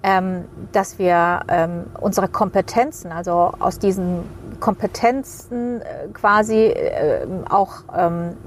[0.03, 4.23] ähm, dass wir ähm, unsere Kompetenzen, also aus diesen
[4.59, 8.37] Kompetenzen äh, quasi äh, auch, ähm,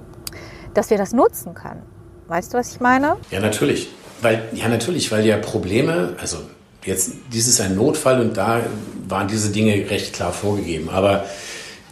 [0.75, 1.83] dass wir das nutzen können.
[2.29, 3.17] Weißt du, was ich meine?
[3.31, 3.91] Ja, natürlich.
[4.23, 6.39] Weil, ja, natürlich, weil ja Probleme, also
[6.85, 8.63] jetzt, dies ist ein Notfall und da
[9.09, 10.89] waren diese Dinge recht klar vorgegeben.
[10.89, 11.27] Aber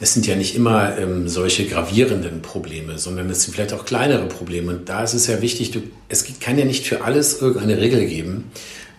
[0.01, 4.27] es sind ja nicht immer ähm, solche gravierenden Probleme, sondern es sind vielleicht auch kleinere
[4.27, 4.73] Probleme.
[4.73, 8.07] Und da ist es ja wichtig, du, es kann ja nicht für alles irgendeine Regel
[8.07, 8.51] geben,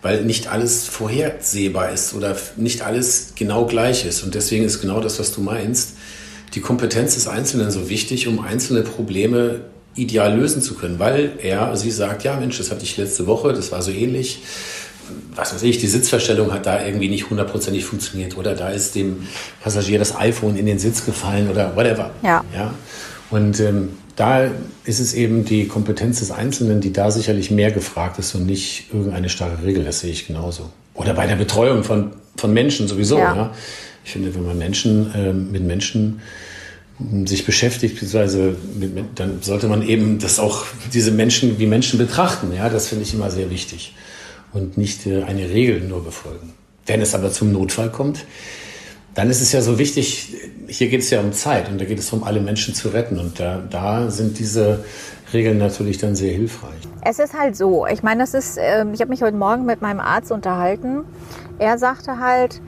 [0.02, 4.22] weil nicht alles vorhersehbar ist oder nicht alles genau gleich ist.
[4.22, 5.94] Und deswegen ist genau das, was du meinst,
[6.54, 9.62] die Kompetenz des Einzelnen so wichtig, um einzelne Probleme
[9.94, 13.52] ideal lösen zu können, weil er, sie sagt, ja Mensch, das hatte ich letzte Woche,
[13.52, 14.40] das war so ähnlich.
[15.34, 19.26] Was weiß ich, die Sitzverstellung hat da irgendwie nicht hundertprozentig funktioniert oder da ist dem
[19.62, 22.10] Passagier das iPhone in den Sitz gefallen oder whatever.
[22.22, 22.44] Ja.
[22.54, 22.74] ja?
[23.30, 24.50] Und ähm, da
[24.84, 28.92] ist es eben die Kompetenz des Einzelnen, die da sicherlich mehr gefragt ist und nicht
[28.92, 29.84] irgendeine starre Regel.
[29.84, 30.70] Das sehe ich genauso.
[30.94, 33.18] Oder bei der Betreuung von, von Menschen sowieso.
[33.18, 33.34] Ja.
[33.34, 33.54] Ja.
[34.04, 36.20] Ich finde, wenn man Menschen ähm, mit Menschen
[37.24, 42.52] sich beschäftigt, beziehungsweise mit, dann sollte man eben das auch diese Menschen wie Menschen betrachten.
[42.54, 43.94] Ja, das finde ich immer sehr wichtig
[44.52, 46.52] und nicht äh, eine Regel nur befolgen.
[46.86, 48.24] Wenn es aber zum Notfall kommt,
[49.14, 50.34] dann ist es ja so wichtig,
[50.68, 53.18] hier geht es ja um Zeit und da geht es darum, alle Menschen zu retten.
[53.18, 54.84] Und da, da sind diese
[55.32, 56.80] Regeln natürlich dann sehr hilfreich.
[57.04, 59.82] Es ist halt so, ich meine, das ist, ähm, ich habe mich heute Morgen mit
[59.82, 61.04] meinem Arzt unterhalten.
[61.58, 62.60] Er sagte halt,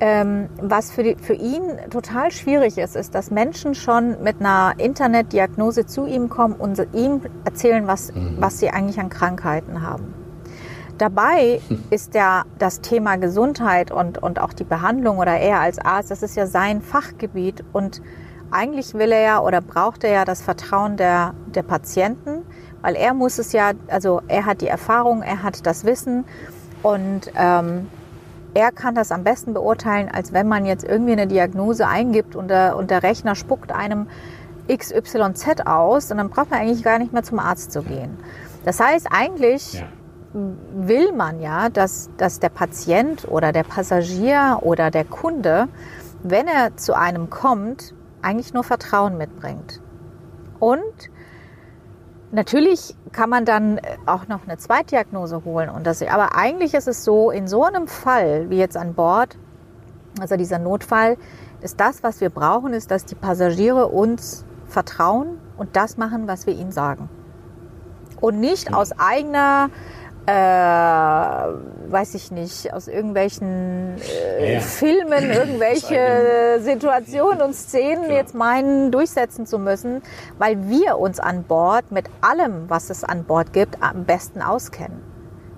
[0.00, 4.74] ähm, was für, die, für ihn total schwierig ist, ist, dass Menschen schon mit einer
[4.78, 8.36] Internetdiagnose zu ihm kommen und ihm erzählen, was, mhm.
[8.38, 10.14] was sie eigentlich an Krankheiten haben.
[11.00, 11.82] Dabei hm.
[11.88, 16.22] ist ja das Thema Gesundheit und, und auch die Behandlung oder er als Arzt, das
[16.22, 18.02] ist ja sein Fachgebiet und
[18.50, 22.42] eigentlich will er ja oder braucht er ja das Vertrauen der, der Patienten,
[22.82, 26.26] weil er muss es ja, also er hat die Erfahrung, er hat das Wissen
[26.82, 27.88] und ähm,
[28.52, 32.48] er kann das am besten beurteilen, als wenn man jetzt irgendwie eine Diagnose eingibt und
[32.48, 34.06] der, und der Rechner spuckt einem
[34.68, 38.18] XYZ aus und dann braucht man eigentlich gar nicht mehr zum Arzt zu gehen.
[38.66, 39.86] Das heißt, eigentlich ja.
[40.32, 45.68] Will man ja, dass, dass der Patient oder der Passagier oder der Kunde,
[46.22, 49.80] wenn er zu einem kommt, eigentlich nur Vertrauen mitbringt.
[50.58, 51.10] Und
[52.32, 55.68] Natürlich kann man dann äh, auch noch eine Zweitdiagnose holen.
[55.68, 59.36] Und das, aber eigentlich ist es so, in so einem Fall wie jetzt an Bord,
[60.20, 61.16] also dieser Notfall,
[61.60, 66.46] ist das, was wir brauchen, ist, dass die Passagiere uns vertrauen und das machen, was
[66.46, 67.08] wir ihnen sagen.
[68.20, 69.70] Und nicht aus eigener
[70.30, 73.96] äh, weiß ich nicht, aus irgendwelchen
[74.38, 74.60] äh, ja.
[74.60, 78.14] Filmen, irgendwelche Situationen und Szenen genau.
[78.14, 80.02] jetzt meinen, durchsetzen zu müssen,
[80.38, 85.02] weil wir uns an Bord mit allem, was es an Bord gibt, am besten auskennen.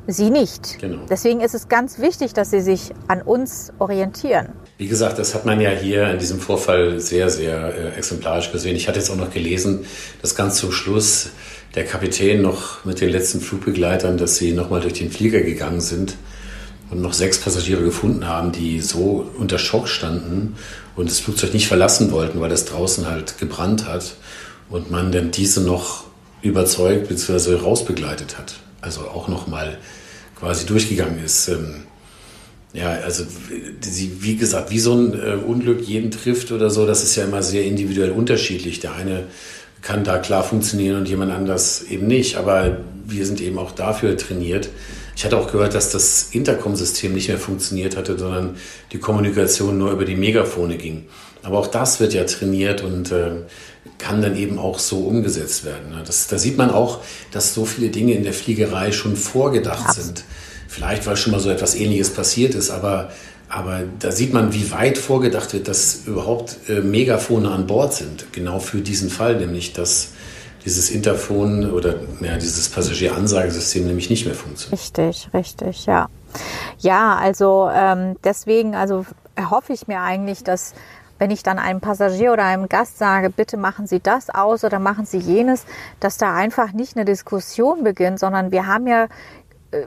[0.07, 0.79] Sie nicht.
[0.81, 1.05] Genau.
[1.09, 4.49] Deswegen ist es ganz wichtig, dass Sie sich an uns orientieren.
[4.83, 8.75] Wie gesagt, das hat man ja hier in diesem Vorfall sehr, sehr äh, exemplarisch gesehen.
[8.75, 9.87] Ich hatte jetzt auch noch gelesen,
[10.21, 11.29] dass ganz zum Schluss
[11.77, 16.17] der Kapitän noch mit den letzten Flugbegleitern, dass sie nochmal durch den Flieger gegangen sind
[16.91, 20.57] und noch sechs Passagiere gefunden haben, die so unter Schock standen
[20.97, 24.17] und das Flugzeug nicht verlassen wollten, weil es draußen halt gebrannt hat
[24.69, 26.07] und man dann diese noch
[26.43, 27.55] überzeugt bzw.
[27.55, 28.55] rausbegleitet hat.
[28.81, 29.79] Also auch nochmal
[30.35, 31.47] quasi durchgegangen ist.
[31.47, 31.85] Ähm,
[32.75, 33.25] ja, also
[33.91, 37.43] wie gesagt, wie so ein äh, Unglück jeden trifft oder so, das ist ja immer
[37.43, 38.81] sehr individuell unterschiedlich.
[38.81, 39.25] Der eine
[39.83, 42.37] kann da klar funktionieren und jemand anders eben nicht.
[42.37, 44.71] Aber wir sind eben auch dafür trainiert.
[45.15, 48.57] Ich hatte auch gehört, dass das Intercom-System nicht mehr funktioniert hatte, sondern
[48.93, 51.05] die Kommunikation nur über die Megafone ging.
[51.43, 53.33] Aber auch das wird ja trainiert und äh,
[53.99, 55.91] kann dann eben auch so umgesetzt werden.
[55.91, 56.03] Ne?
[56.07, 57.01] Das, da sieht man auch,
[57.33, 59.93] dass so viele Dinge in der Fliegerei schon vorgedacht ja.
[60.03, 60.25] sind.
[60.73, 63.11] Vielleicht, weil schon mal so etwas Ähnliches passiert ist, aber
[63.51, 68.33] aber da sieht man, wie weit vorgedacht wird, dass überhaupt äh, Megafone an Bord sind.
[68.33, 70.13] Genau für diesen Fall, nämlich dass
[70.65, 74.81] dieses Interphon oder ja, dieses Passagieransagesystem nämlich nicht mehr funktioniert.
[74.81, 76.09] Richtig, richtig, ja.
[76.79, 79.05] Ja, also ähm, deswegen, also
[79.35, 80.73] erhoffe ich mir eigentlich, dass
[81.19, 84.79] wenn ich dann einem Passagier oder einem Gast sage, bitte machen Sie das aus oder
[84.79, 85.67] machen Sie jenes,
[86.01, 89.09] dass da einfach nicht eine Diskussion beginnt, sondern wir haben ja
[89.73, 89.87] äh,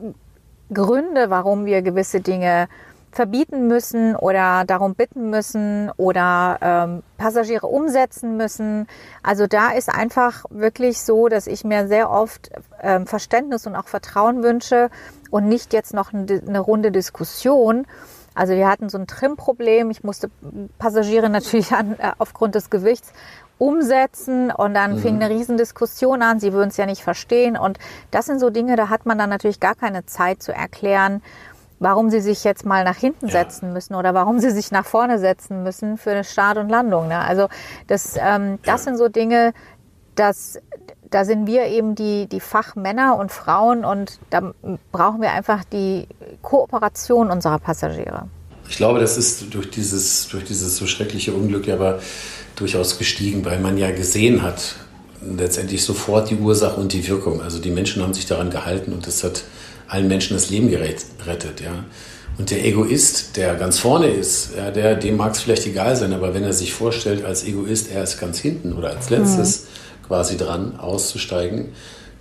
[0.73, 2.67] Gründe, warum wir gewisse Dinge
[3.15, 8.87] verbieten müssen oder darum bitten müssen oder ähm, Passagiere umsetzen müssen.
[9.23, 12.51] Also da ist einfach wirklich so, dass ich mir sehr oft
[12.81, 14.89] ähm, Verständnis und auch Vertrauen wünsche
[15.31, 17.87] und nicht jetzt noch eine, eine Runde Diskussion.
[18.33, 19.89] Also wir hatten so ein Trim-Problem.
[19.91, 20.29] Ich musste
[20.77, 23.13] Passagiere natürlich an, äh, aufgrund des Gewichts
[23.57, 24.99] umsetzen und dann mhm.
[24.99, 26.39] fing eine Riesendiskussion an.
[26.39, 27.77] Sie würden es ja nicht verstehen und
[28.11, 31.21] das sind so Dinge, da hat man dann natürlich gar keine Zeit zu erklären
[31.79, 33.33] warum sie sich jetzt mal nach hinten ja.
[33.33, 37.07] setzen müssen oder warum sie sich nach vorne setzen müssen für eine Start und Landung.
[37.07, 37.19] Ne?
[37.19, 37.47] Also
[37.87, 38.91] das, ähm, das ja.
[38.91, 39.53] sind so Dinge,
[40.15, 40.59] dass
[41.11, 44.53] da sind wir eben die, die Fachmänner und Frauen und da
[44.91, 46.07] brauchen wir einfach die
[46.41, 48.27] Kooperation unserer Passagiere.
[48.67, 51.99] Ich glaube, das ist durch dieses, durch dieses so schreckliche Unglück aber
[52.55, 54.75] durchaus gestiegen, weil man ja gesehen hat,
[55.37, 57.41] letztendlich sofort die Ursache und die Wirkung.
[57.41, 59.43] Also die Menschen haben sich daran gehalten und das hat
[59.87, 61.61] allen Menschen das Leben gerettet.
[61.61, 61.85] Ja.
[62.37, 66.13] Und der Egoist, der ganz vorne ist, ja, der, dem mag es vielleicht egal sein,
[66.13, 70.07] aber wenn er sich vorstellt, als Egoist, er ist ganz hinten oder als letztes mhm.
[70.07, 71.69] quasi dran auszusteigen,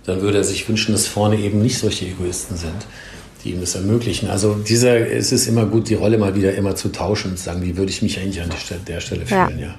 [0.05, 2.85] dann würde er sich wünschen, dass vorne eben nicht solche Egoisten sind,
[3.45, 4.29] die ihm das ermöglichen.
[4.29, 7.45] Also dieser, es ist immer gut, die Rolle mal wieder immer zu tauschen und zu
[7.45, 8.49] sagen, wie würde ich mich eigentlich an
[8.87, 9.59] der Stelle fühlen.
[9.59, 9.67] Ja.
[9.67, 9.75] ja.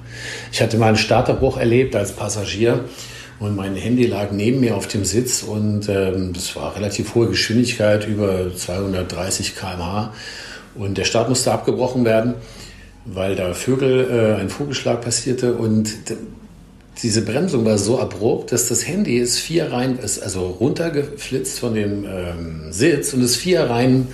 [0.53, 2.85] Ich hatte mal einen Starterbruch erlebt als Passagier
[3.41, 7.29] und mein Handy lag neben mir auf dem Sitz und ähm, das war relativ hohe
[7.29, 10.15] Geschwindigkeit, über 230 km/h.
[10.77, 12.35] Und der Start musste abgebrochen werden.
[13.09, 15.89] weil da Vögel, äh, ein Vogelschlag passierte und
[17.03, 21.75] diese Bremsung war so abrupt, dass das Handy ist vier Reihen, ist also runtergeflitzt von
[21.75, 24.09] dem ähm, Sitz und ist vier Reihen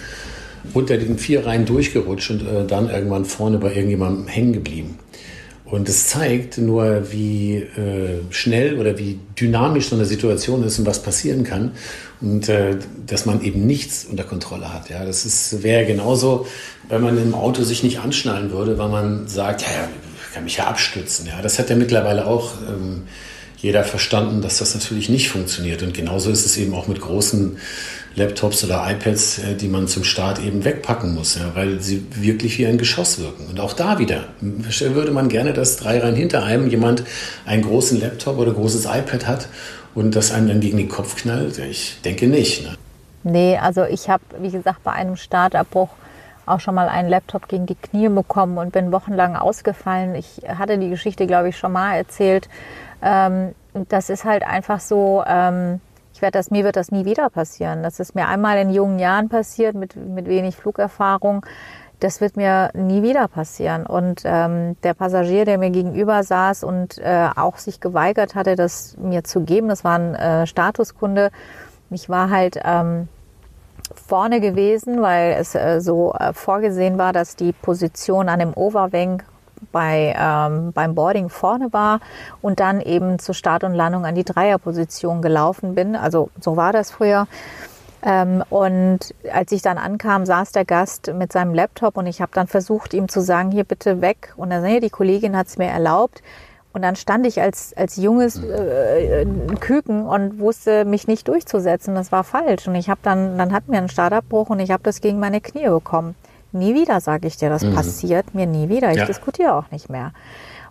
[0.74, 4.98] unter den vier Reihen durchgerutscht und äh, dann irgendwann vorne bei irgendjemandem hängen geblieben.
[5.64, 10.84] Und es zeigt nur, wie äh, schnell oder wie dynamisch so eine Situation ist und
[10.84, 11.72] was passieren kann.
[12.20, 14.90] Und äh, dass man eben nichts unter Kontrolle hat.
[14.90, 16.46] Ja, das wäre genauso,
[16.90, 19.88] wenn man im Auto sich nicht anschnallen würde, weil man sagt, ja,
[20.32, 21.26] kann mich ja abstützen.
[21.26, 23.02] Ja, das hat ja mittlerweile auch ähm,
[23.58, 25.82] jeder verstanden, dass das natürlich nicht funktioniert.
[25.82, 27.58] Und genauso ist es eben auch mit großen
[28.14, 32.58] Laptops oder iPads, äh, die man zum Start eben wegpacken muss, ja, weil sie wirklich
[32.58, 33.46] wie ein Geschoss wirken.
[33.46, 37.04] Und auch da wieder würde man gerne, dass drei Reihen hinter einem jemand
[37.46, 39.48] einen großen Laptop oder großes iPad hat
[39.94, 41.58] und das einem dann gegen den Kopf knallt.
[41.58, 42.64] Ich denke nicht.
[42.64, 42.76] Ne?
[43.24, 45.90] Nee, also ich habe, wie gesagt, bei einem Startabbruch
[46.46, 50.14] auch schon mal einen Laptop gegen die Knie bekommen und bin wochenlang ausgefallen.
[50.14, 52.48] Ich hatte die Geschichte, glaube ich, schon mal erzählt.
[53.02, 53.54] Ähm,
[53.88, 55.80] das ist halt einfach so, ähm,
[56.14, 57.82] ich werde das, mir wird das nie wieder passieren.
[57.82, 61.44] Das ist mir einmal in jungen Jahren passiert mit, mit wenig Flugerfahrung.
[62.00, 63.86] Das wird mir nie wieder passieren.
[63.86, 68.96] Und ähm, der Passagier, der mir gegenüber saß und äh, auch sich geweigert hatte, das
[68.98, 71.30] mir zu geben, das war ein äh, Statuskunde.
[71.90, 73.08] Ich war halt ähm,
[74.12, 79.22] vorne gewesen, weil es äh, so äh, vorgesehen war, dass die Position an dem Overwing
[79.72, 82.00] bei, ähm, beim Boarding vorne war
[82.42, 85.96] und dann eben zur Start und Landung an die Dreierposition gelaufen bin.
[85.96, 87.26] Also so war das früher.
[88.02, 88.98] Ähm, und
[89.32, 92.92] als ich dann ankam, saß der Gast mit seinem Laptop und ich habe dann versucht,
[92.92, 94.34] ihm zu sagen, hier bitte weg.
[94.36, 96.22] Und dann, nee, die Kollegin hat es mir erlaubt.
[96.72, 99.26] Und dann stand ich als, als junges äh,
[99.60, 101.94] Küken und wusste mich nicht durchzusetzen.
[101.94, 102.66] Das war falsch.
[102.66, 105.40] Und ich habe dann, dann hatten wir einen Startabbruch und ich habe das gegen meine
[105.40, 106.14] Knie bekommen.
[106.52, 107.74] Nie wieder, sage ich dir, das mhm.
[107.74, 108.90] passiert mir nie wieder.
[108.90, 109.06] Ich ja.
[109.06, 110.12] diskutiere auch nicht mehr.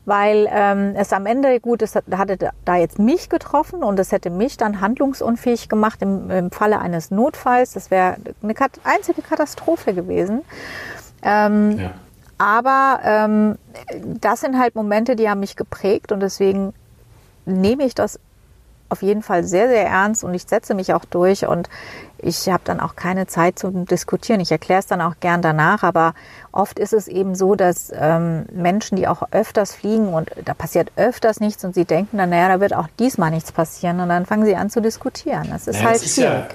[0.05, 4.31] Weil ähm, es am Ende, gut, es hatte da jetzt mich getroffen und es hätte
[4.31, 7.73] mich dann handlungsunfähig gemacht im, im Falle eines Notfalls.
[7.73, 10.41] Das wäre eine einzige Katastrophe gewesen.
[11.21, 11.91] Ähm, ja.
[12.41, 13.55] Aber ähm,
[14.19, 16.73] das sind halt Momente, die haben mich geprägt und deswegen
[17.45, 18.19] nehme ich das
[18.89, 21.69] auf jeden Fall sehr, sehr ernst und ich setze mich auch durch und
[22.17, 24.39] ich habe dann auch keine Zeit zum Diskutieren.
[24.39, 26.15] Ich erkläre es dann auch gern danach, aber
[26.51, 30.91] oft ist es eben so, dass ähm, Menschen, die auch öfters fliegen und da passiert
[30.95, 34.25] öfters nichts und sie denken dann, naja, da wird auch diesmal nichts passieren und dann
[34.25, 35.47] fangen sie an zu diskutieren.
[35.51, 36.47] Das ist naja, halt das ist ja,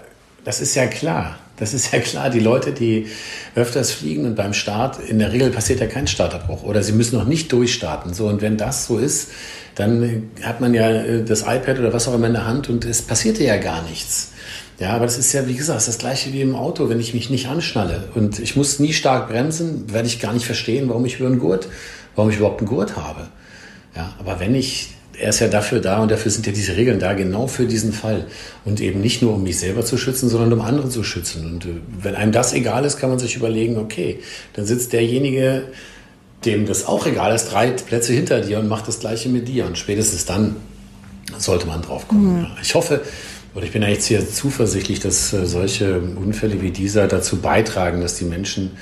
[0.44, 1.36] das ist ja klar.
[1.56, 3.06] Das ist ja klar, die Leute, die
[3.54, 7.16] öfters fliegen und beim Start, in der Regel passiert ja kein Starterbruch oder sie müssen
[7.16, 8.12] noch nicht durchstarten.
[8.12, 9.30] So, und wenn das so ist,
[9.74, 12.84] dann hat man ja äh, das iPad oder was auch immer in der Hand und
[12.84, 14.32] es passierte ja gar nichts.
[14.78, 17.30] Ja, aber das ist ja, wie gesagt, das gleiche wie im Auto, wenn ich mich
[17.30, 21.18] nicht anschnalle und ich muss nie stark bremsen, werde ich gar nicht verstehen, warum ich
[21.18, 21.68] über einen Gurt,
[22.14, 23.28] warum ich überhaupt einen Gurt habe.
[23.94, 26.98] Ja, aber wenn ich er ist ja dafür da und dafür sind ja diese Regeln
[26.98, 28.26] da, genau für diesen Fall.
[28.64, 31.46] Und eben nicht nur, um mich selber zu schützen, sondern um andere zu schützen.
[31.46, 31.68] Und äh,
[32.02, 34.20] wenn einem das egal ist, kann man sich überlegen, okay,
[34.54, 35.64] dann sitzt derjenige,
[36.44, 39.66] dem das auch egal ist, drei Plätze hinter dir und macht das Gleiche mit dir.
[39.66, 40.56] Und spätestens dann
[41.38, 42.40] sollte man drauf kommen.
[42.40, 42.46] Mhm.
[42.62, 43.00] Ich hoffe,
[43.54, 48.16] oder ich bin eigentlich sehr zuversichtlich, dass äh, solche Unfälle wie dieser dazu beitragen, dass
[48.16, 48.72] die Menschen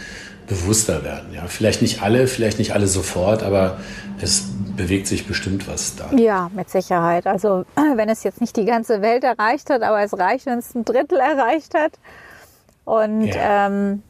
[0.47, 1.33] bewusster werden.
[1.33, 3.79] Ja, vielleicht nicht alle, vielleicht nicht alle sofort, aber
[4.20, 4.44] es
[4.76, 6.10] bewegt sich bestimmt was da.
[6.16, 7.26] Ja, mit Sicherheit.
[7.26, 7.64] Also
[7.96, 10.84] wenn es jetzt nicht die ganze Welt erreicht hat, aber es reicht, wenn es ein
[10.84, 11.92] Drittel erreicht hat.
[12.84, 14.02] Und ja, ähm,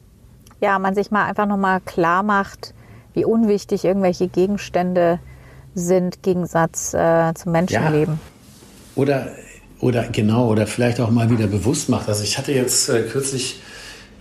[0.59, 2.73] ja man sich mal einfach nochmal klar macht,
[3.13, 5.19] wie unwichtig irgendwelche Gegenstände
[5.73, 8.19] sind, Gegensatz äh, zum Menschenleben.
[8.95, 9.01] Ja.
[9.01, 9.27] Oder,
[9.79, 12.07] oder genau, oder vielleicht auch mal wieder bewusst macht.
[12.07, 13.61] Also ich hatte jetzt äh, kürzlich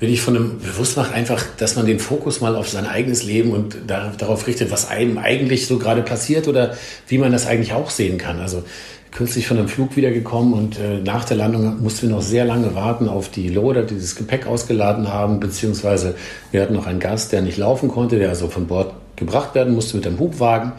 [0.01, 3.23] wenn ich von einem bewusst mache, einfach, dass man den Fokus mal auf sein eigenes
[3.23, 6.77] Leben und da, darauf richtet, was einem eigentlich so gerade passiert oder
[7.09, 8.41] wie man das eigentlich auch sehen kann.
[8.41, 8.65] Also
[9.13, 12.75] kürzlich von einem Flug wiedergekommen und äh, nach der Landung mussten wir noch sehr lange
[12.75, 16.17] warten auf die Loader, die das Gepäck ausgeladen haben, beziehungsweise
[16.51, 19.73] wir hatten noch einen Gast, der nicht laufen konnte, der also von Bord gebracht werden
[19.73, 20.73] musste mit einem Hubwagen.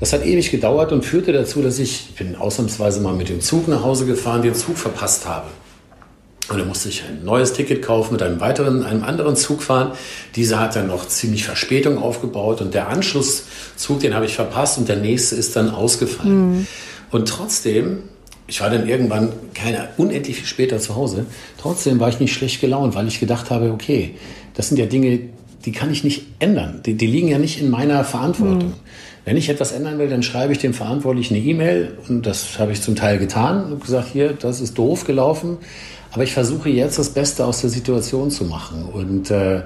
[0.00, 3.40] Das hat ewig gedauert und führte dazu, dass ich, ich bin ausnahmsweise mal mit dem
[3.40, 5.46] Zug nach Hause gefahren, den Zug verpasst habe.
[6.50, 9.92] Und dann musste ich ein neues Ticket kaufen, mit einem weiteren, einem anderen Zug fahren.
[10.34, 14.88] Dieser hat dann noch ziemlich Verspätung aufgebaut und der Anschlusszug, den habe ich verpasst und
[14.88, 16.50] der nächste ist dann ausgefallen.
[16.50, 16.66] Mhm.
[17.12, 18.00] Und trotzdem,
[18.48, 21.26] ich war dann irgendwann keine unendlich viel später zu Hause.
[21.56, 24.16] Trotzdem war ich nicht schlecht gelaunt, weil ich gedacht habe, okay,
[24.54, 25.20] das sind ja Dinge,
[25.64, 26.80] die kann ich nicht ändern.
[26.84, 28.70] Die, die liegen ja nicht in meiner Verantwortung.
[28.70, 28.74] Mhm.
[29.24, 32.72] Wenn ich etwas ändern will, dann schreibe ich dem Verantwortlichen eine E-Mail und das habe
[32.72, 35.58] ich zum Teil getan und gesagt, hier, das ist doof gelaufen.
[36.12, 38.84] Aber ich versuche jetzt das Beste aus der Situation zu machen.
[38.92, 39.62] Und äh,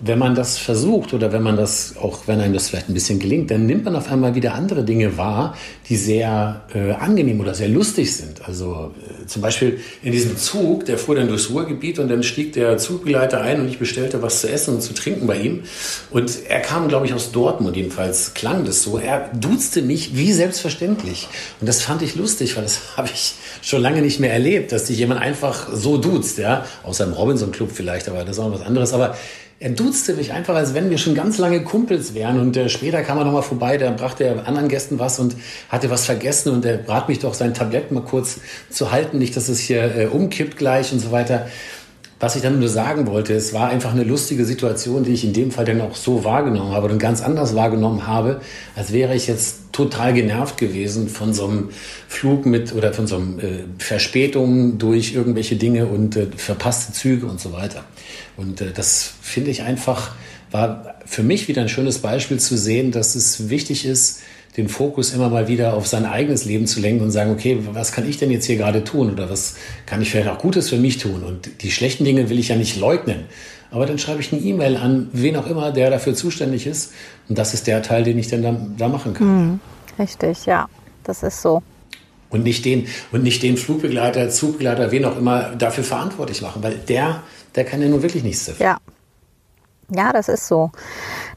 [0.00, 3.18] wenn man das versucht oder wenn man das, auch wenn einem das vielleicht ein bisschen
[3.18, 5.56] gelingt, dann nimmt man auf einmal wieder andere Dinge wahr,
[5.88, 8.46] die sehr äh, angenehm oder sehr lustig sind.
[8.46, 8.92] Also
[9.22, 12.76] äh, zum Beispiel in diesem Zug, der fuhr dann durchs Ruhrgebiet und dann stieg der
[12.78, 15.62] Zugbegleiter ein und ich bestellte was zu essen und zu trinken bei ihm.
[16.10, 18.98] Und er kam, glaube ich, aus Dortmund, jedenfalls klang das so.
[18.98, 21.28] Er duzte mich wie selbstverständlich.
[21.60, 24.86] Und das fand ich lustig, weil das habe ich schon lange nicht mehr erlebt, dass
[24.86, 26.66] sich jemand einfach so duzt, ja.
[26.82, 28.92] Außer im Robinson-Club vielleicht, aber das ist auch was anderes.
[28.92, 29.16] Aber
[29.60, 32.40] er duzte mich einfach, als wenn wir schon ganz lange Kumpels wären.
[32.40, 35.36] Und äh, später kam er nochmal vorbei, da brachte er anderen Gästen was und
[35.68, 36.52] hatte was vergessen.
[36.52, 39.96] Und er bat mich doch, sein Tablett mal kurz zu halten, nicht, dass es hier
[39.96, 41.46] äh, umkippt gleich und so weiter.
[42.20, 45.32] Was ich dann nur sagen wollte, es war einfach eine lustige Situation, die ich in
[45.32, 48.40] dem Fall dann auch so wahrgenommen habe und ganz anders wahrgenommen habe,
[48.76, 51.70] als wäre ich jetzt total genervt gewesen von so einem
[52.08, 53.42] Flug mit oder von so einem äh,
[53.78, 57.84] Verspätungen durch irgendwelche Dinge und äh, verpasste Züge und so weiter.
[58.36, 60.14] Und äh, das finde ich einfach,
[60.52, 64.20] war für mich wieder ein schönes Beispiel zu sehen, dass es wichtig ist,
[64.56, 67.92] den Fokus immer mal wieder auf sein eigenes Leben zu lenken und sagen, okay, was
[67.92, 70.76] kann ich denn jetzt hier gerade tun oder was kann ich vielleicht auch Gutes für
[70.76, 71.22] mich tun?
[71.24, 73.24] Und die schlechten Dinge will ich ja nicht leugnen.
[73.70, 76.92] Aber dann schreibe ich eine E-Mail an wen auch immer, der dafür zuständig ist.
[77.28, 79.26] Und das ist der Teil, den ich dann da, da machen kann.
[79.26, 79.60] Mhm,
[79.98, 80.68] richtig, ja,
[81.02, 81.62] das ist so.
[82.30, 86.74] Und nicht den, und nicht den Flugbegleiter, Zugbegleiter, wen auch immer dafür verantwortlich machen, weil
[86.88, 87.22] der
[87.54, 88.66] der kann ja nun wirklich nichts dafür.
[88.66, 88.78] Ja.
[89.90, 90.70] Ja, das ist so.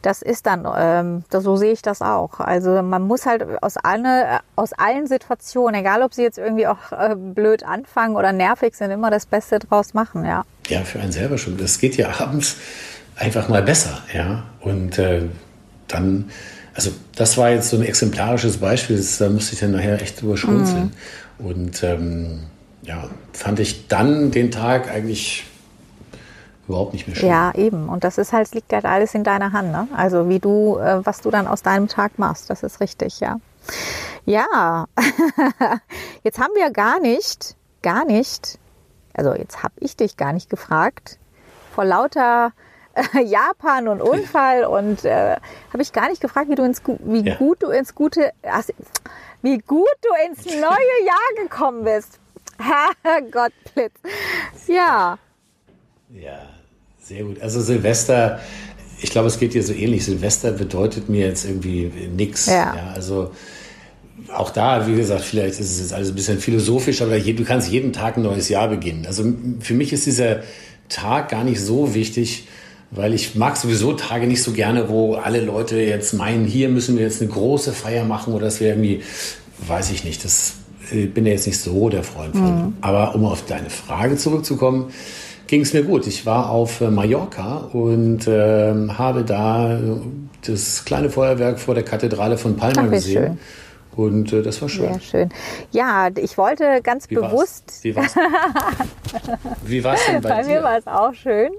[0.01, 2.39] Das ist dann, ähm, so sehe ich das auch.
[2.39, 6.91] Also man muss halt aus, alle, aus allen Situationen, egal ob sie jetzt irgendwie auch
[6.91, 10.45] äh, blöd anfangen oder nervig sind, immer das Beste draus machen, ja.
[10.67, 11.57] Ja, für einen selber schon.
[11.57, 12.57] Das geht ja abends
[13.15, 14.43] einfach mal besser, ja.
[14.61, 15.23] Und äh,
[15.87, 16.29] dann,
[16.73, 20.21] also das war jetzt so ein exemplarisches Beispiel, das, da musste ich dann nachher echt
[20.21, 20.91] drüber schmunzeln.
[21.39, 21.45] Mhm.
[21.45, 22.43] Und ähm,
[22.83, 25.45] ja, fand ich dann den Tag eigentlich
[26.67, 27.29] überhaupt nicht mehr schön.
[27.29, 27.89] Ja, eben.
[27.89, 29.71] Und das ist halt, liegt halt alles in deiner Hand.
[29.71, 29.87] Ne?
[29.95, 33.37] Also wie du, äh, was du dann aus deinem Tag machst, das ist richtig, ja.
[34.25, 34.85] Ja,
[36.23, 38.59] jetzt haben wir gar nicht, gar nicht,
[39.13, 41.17] also jetzt habe ich dich gar nicht gefragt,
[41.73, 42.51] vor lauter
[42.93, 45.37] äh, Japan und Unfall und äh,
[45.71, 47.35] habe ich gar nicht gefragt, wie du ins wie ja.
[47.35, 48.73] gut du ins gute also,
[49.41, 52.19] wie gut du ins neue Jahr gekommen bist.
[52.59, 53.93] Herrgott Blitz.
[54.67, 55.17] Ja.
[56.09, 56.56] Ja.
[57.07, 57.41] Sehr gut.
[57.41, 58.39] Also Silvester,
[59.01, 60.03] ich glaube, es geht dir so ähnlich.
[60.03, 62.47] Silvester bedeutet mir jetzt irgendwie nichts.
[62.47, 62.75] Ja.
[62.75, 62.91] ja.
[62.93, 63.31] Also
[64.33, 67.69] auch da, wie gesagt, vielleicht ist es jetzt alles ein bisschen philosophisch, aber du kannst
[67.69, 69.05] jeden Tag ein neues Jahr beginnen.
[69.05, 69.23] Also
[69.61, 70.41] für mich ist dieser
[70.89, 72.47] Tag gar nicht so wichtig,
[72.91, 76.97] weil ich mag sowieso Tage nicht so gerne, wo alle Leute jetzt meinen, hier müssen
[76.97, 79.01] wir jetzt eine große Feier machen oder das wäre irgendwie,
[79.65, 80.55] weiß ich nicht, das
[80.91, 82.65] ich äh, bin ja jetzt nicht so der Freund von.
[82.67, 82.73] Mhm.
[82.81, 84.91] Aber um auf deine Frage zurückzukommen,
[85.47, 86.07] ging es mir gut.
[86.07, 89.79] Ich war auf äh, Mallorca und äh, habe da
[90.45, 93.23] das kleine Feuerwerk vor der Kathedrale von Palma Ach, gesehen.
[93.23, 93.39] Schön.
[93.97, 94.93] Und äh, das war schön.
[94.93, 95.29] Sehr schön.
[95.71, 97.65] Ja, ich wollte ganz Wie bewusst.
[97.67, 97.83] War's?
[97.83, 98.15] Wie war's?
[99.65, 100.47] Wie war's denn bei, bei dir?
[100.47, 101.51] mir war es auch schön.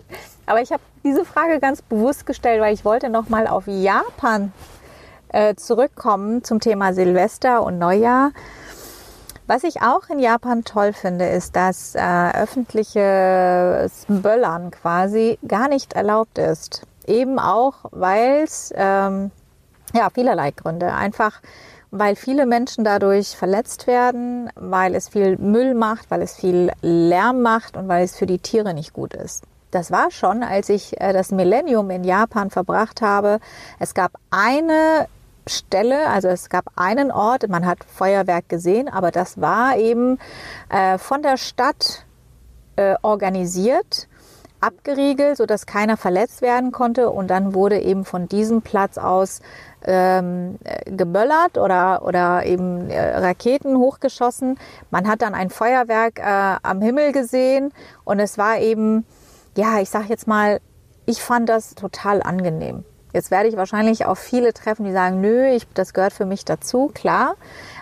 [0.47, 4.53] Aber ich habe diese Frage ganz bewusst gestellt, weil ich wollte noch mal auf Japan
[5.30, 8.30] äh, zurückkommen zum Thema Silvester und Neujahr.
[9.49, 15.95] Was ich auch in Japan toll finde, ist, dass äh, öffentliches Böllern quasi gar nicht
[15.95, 16.87] erlaubt ist.
[17.07, 19.31] Eben auch, weil es ähm,
[19.95, 21.41] ja vielerlei Gründe einfach
[21.91, 27.41] weil viele Menschen dadurch verletzt werden, weil es viel Müll macht, weil es viel Lärm
[27.41, 29.45] macht und weil es für die Tiere nicht gut ist.
[29.71, 33.41] Das war schon, als ich äh, das Millennium in Japan verbracht habe.
[33.79, 35.09] Es gab eine
[35.49, 36.09] Stelle.
[36.09, 40.19] Also es gab einen Ort, man hat Feuerwerk gesehen, aber das war eben
[40.69, 42.05] äh, von der Stadt
[42.77, 44.09] äh, organisiert,
[44.61, 47.11] abgeriegelt, sodass keiner verletzt werden konnte.
[47.11, 49.41] Und dann wurde eben von diesem Platz aus
[49.85, 54.59] ähm, geböllert oder, oder eben äh, Raketen hochgeschossen.
[54.91, 57.73] Man hat dann ein Feuerwerk äh, am Himmel gesehen
[58.05, 59.07] und es war eben,
[59.57, 60.61] ja, ich sag jetzt mal,
[61.07, 62.85] ich fand das total angenehm.
[63.13, 66.45] Jetzt werde ich wahrscheinlich auch viele treffen, die sagen, nö, ich, das gehört für mich
[66.45, 67.37] dazu, klar.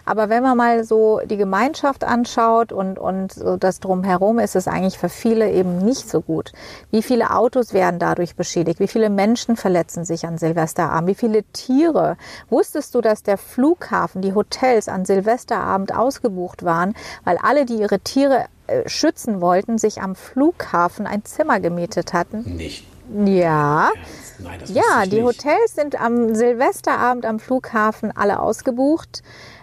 [0.04, 4.68] Aber wenn man mal so die Gemeinschaft anschaut und, und so das drumherum, ist es
[4.68, 6.52] eigentlich für viele eben nicht so gut.
[6.92, 8.78] Wie viele Autos werden dadurch beschädigt?
[8.78, 11.08] Wie viele Menschen verletzen sich an Silvesterabend?
[11.08, 12.16] Wie viele Tiere?
[12.48, 17.98] Wusstest du, dass der Flughafen, die Hotels an Silvesterabend ausgebucht waren, weil alle, die ihre
[17.98, 22.56] Tiere äh, schützen wollten, sich am Flughafen ein Zimmer gemietet hatten?
[22.56, 22.86] Nicht.
[23.24, 23.90] Ja.
[24.38, 25.22] Nein, ja, die.
[25.22, 29.22] Hotels sind am Silvesterabend am Flughafen alle ausgebucht.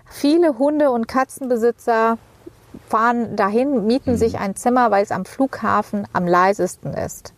[0.09, 2.17] Viele Hunde- und Katzenbesitzer
[2.87, 4.17] fahren dahin, mieten mhm.
[4.17, 7.33] sich ein Zimmer, weil es am Flughafen am leisesten ist.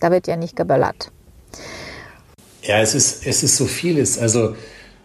[0.00, 1.10] Da wird ja nicht geböllert.
[2.62, 4.18] Ja, es ist, es ist so vieles.
[4.18, 4.54] Also,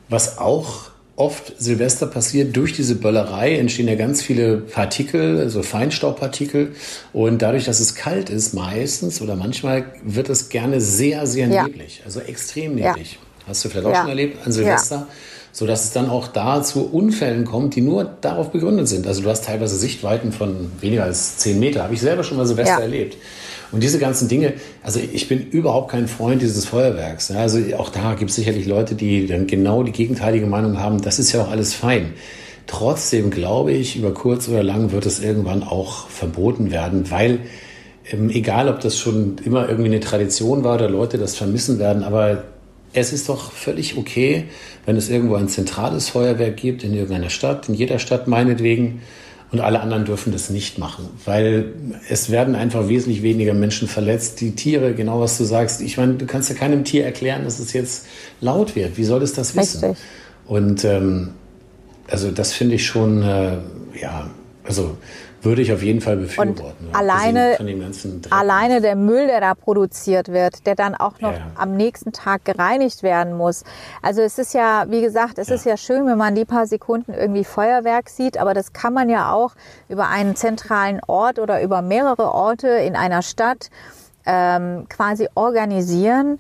[0.09, 6.75] was auch oft Silvester passiert, durch diese Böllerei entstehen ja ganz viele Partikel, also Feinstaubpartikel.
[7.13, 11.63] Und dadurch, dass es kalt ist, meistens oder manchmal wird es gerne sehr, sehr Ja.
[11.63, 12.01] neblig.
[12.05, 12.89] Also extrem Ja.
[12.89, 13.19] neblig.
[13.47, 14.01] Hast du vielleicht auch Ja.
[14.01, 15.07] schon erlebt an Silvester?
[15.53, 19.07] So dass es dann auch da zu Unfällen kommt, die nur darauf begründet sind.
[19.07, 21.83] Also du hast teilweise Sichtweiten von weniger als 10 Meter.
[21.83, 22.81] Habe ich selber schon mal Silvester Ja.
[22.81, 23.15] erlebt.
[23.71, 24.53] Und diese ganzen Dinge,
[24.83, 27.29] also ich bin überhaupt kein Freund dieses Feuerwerks.
[27.29, 31.01] Ja, Also auch da gibt es sicherlich Leute, die dann genau die gegenteilige Meinung haben.
[31.01, 32.13] Das ist ja auch alles fein.
[32.67, 37.39] Trotzdem glaube ich, über kurz oder lang wird es irgendwann auch verboten werden, weil
[38.11, 42.03] ähm, egal, ob das schon immer irgendwie eine Tradition war oder Leute das vermissen werden,
[42.03, 42.43] aber
[42.93, 44.45] es ist doch völlig okay,
[44.85, 49.01] wenn es irgendwo ein zentrales Feuerwerk gibt in irgendeiner Stadt, in jeder Stadt meinetwegen,
[49.51, 51.73] und alle anderen dürfen das nicht machen, weil
[52.09, 54.41] es werden einfach wesentlich weniger Menschen verletzt.
[54.41, 57.59] Die Tiere, genau was du sagst, ich meine, du kannst ja keinem Tier erklären, dass
[57.59, 58.07] es jetzt
[58.41, 58.97] laut wird.
[58.97, 59.83] Wie soll es das wissen?
[59.83, 60.05] Richtig.
[60.47, 61.29] Und ähm,
[62.07, 63.57] also das finde ich schon, äh,
[64.01, 64.29] ja,
[64.63, 64.97] also
[65.45, 66.89] würde ich auf jeden Fall befürworten.
[66.91, 67.57] ja, alleine-.
[68.29, 71.45] Alleine der Müll, der da produziert wird, der dann auch noch Ja, ja.
[71.55, 73.63] am nächsten Tag gereinigt werden muss.
[74.01, 77.13] Also es ist ja, wie gesagt, es ist ja schön, wenn man die paar Sekunden
[77.13, 79.53] irgendwie Feuerwerk sieht, aber das kann man ja auch
[79.87, 83.69] über einen zentralen Ort oder über mehrere Orte in einer Stadt
[84.25, 86.39] ähm, quasi organisieren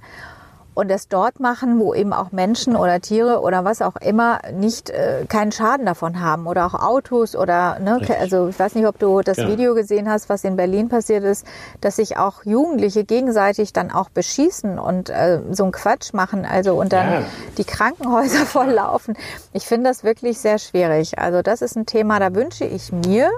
[0.75, 4.91] und es dort machen, wo eben auch Menschen oder Tiere oder was auch immer nicht
[4.91, 8.19] äh, keinen Schaden davon haben oder auch Autos oder ne, Richtig.
[8.19, 9.47] also ich weiß nicht, ob du das Ja.
[9.47, 11.45] Video gesehen hast, was in Berlin passiert ist,
[11.81, 16.75] dass sich auch Jugendliche gegenseitig dann auch beschießen und äh, so einen Quatsch machen, also
[16.75, 17.21] und dann Ja.
[17.57, 19.17] die Krankenhäuser volllaufen.
[19.53, 21.17] Ich finde das wirklich sehr schwierig.
[21.17, 23.31] Also das ist ein Thema, da wünsche ich mir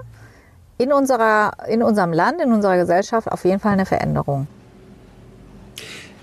[0.80, 4.48] in unserer in unserem Land, in unserer Gesellschaft auf jeden Fall eine Veränderung.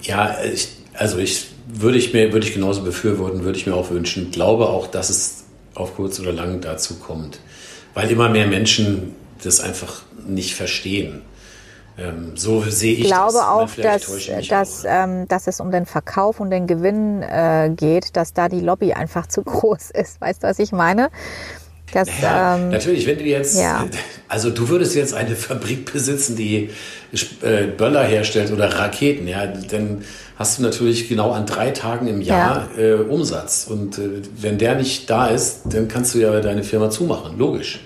[0.03, 3.90] Ja, ich, also ich würde ich mir würde ich genauso befürworten, würde ich mir auch
[3.90, 4.30] wünschen.
[4.30, 7.40] Glaube auch, dass es auf kurz oder lang dazu kommt,
[7.95, 11.22] weil immer mehr Menschen das einfach nicht verstehen.
[11.97, 13.42] Ähm, so sehe ich Ich glaube das.
[13.42, 14.88] auch, dass, dass, auch.
[14.90, 18.95] ähm, dass es um den Verkauf und den Gewinn äh, geht, dass da die Lobby
[18.95, 20.20] einfach zu groß ist.
[20.20, 21.11] Weißt du, was ich meine?
[21.95, 23.86] Dass, Ja, ähm, natürlich, wenn du jetzt, ja.
[24.28, 26.70] also du würdest jetzt eine Fabrik besitzen, die
[27.42, 30.05] äh, Böller herstellt oder Raketen, ja, dann
[30.36, 33.66] hast du natürlich genau an drei Tagen im Jahr äh, Umsatz.
[33.68, 37.78] Und äh, wenn der nicht da ist, dann kannst du ja deine Firma zumachen, logisch.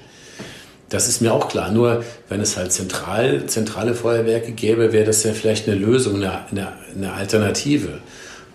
[0.88, 1.70] Das ist mir auch klar.
[1.70, 6.46] Nur wenn es halt zentral, zentrale Feuerwerke gäbe, wäre das ja vielleicht eine Lösung, eine,
[6.50, 8.00] eine, eine Alternative.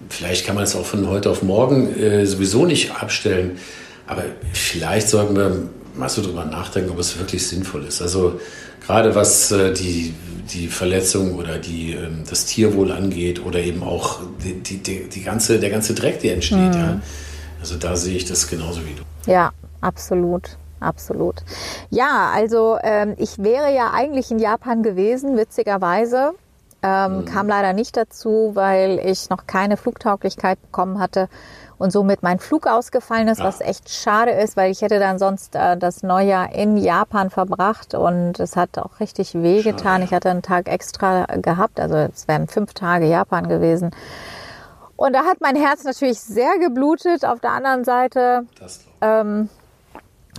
[0.10, 3.60] Vielleicht kann man es auch von heute auf morgen äh, sowieso nicht abstellen.
[4.08, 4.24] Aber
[4.54, 8.02] vielleicht sollten wir mal so drüber nachdenken, ob es wirklich sinnvoll ist.
[8.02, 8.40] Also
[8.86, 10.14] gerade was äh, die,
[10.52, 15.60] die Verletzung oder die, ähm, das Tierwohl angeht oder eben auch die, die, die, ganze,
[15.60, 16.76] der ganze Dreck, der entsteht.
[16.76, 17.00] Ja.
[17.60, 19.32] Also da sehe ich das genauso wie du.
[19.32, 19.52] Ja,
[19.82, 20.58] absolut.
[20.80, 21.36] Absolut.
[21.92, 26.34] Ja, also ähm, ich wäre ja eigentlich in Japan gewesen, witzigerweise.
[26.82, 31.30] Ähm, Kam leider nicht dazu, weil ich noch keine Flugtauglichkeit bekommen hatte
[31.84, 35.54] und somit mein Flug ausgefallen ist, was echt schade ist, weil ich hätte dann sonst
[35.54, 40.02] äh, das Neujahr in Japan verbracht und es hat auch richtig wehgetan.
[40.02, 43.92] Ich hatte einen Tag extra gehabt, also es wären fünf Tage Japan gewesen.
[44.96, 47.26] Und da hat mein Herz natürlich sehr geblutet.
[47.26, 48.86] Auf der anderen Seite Das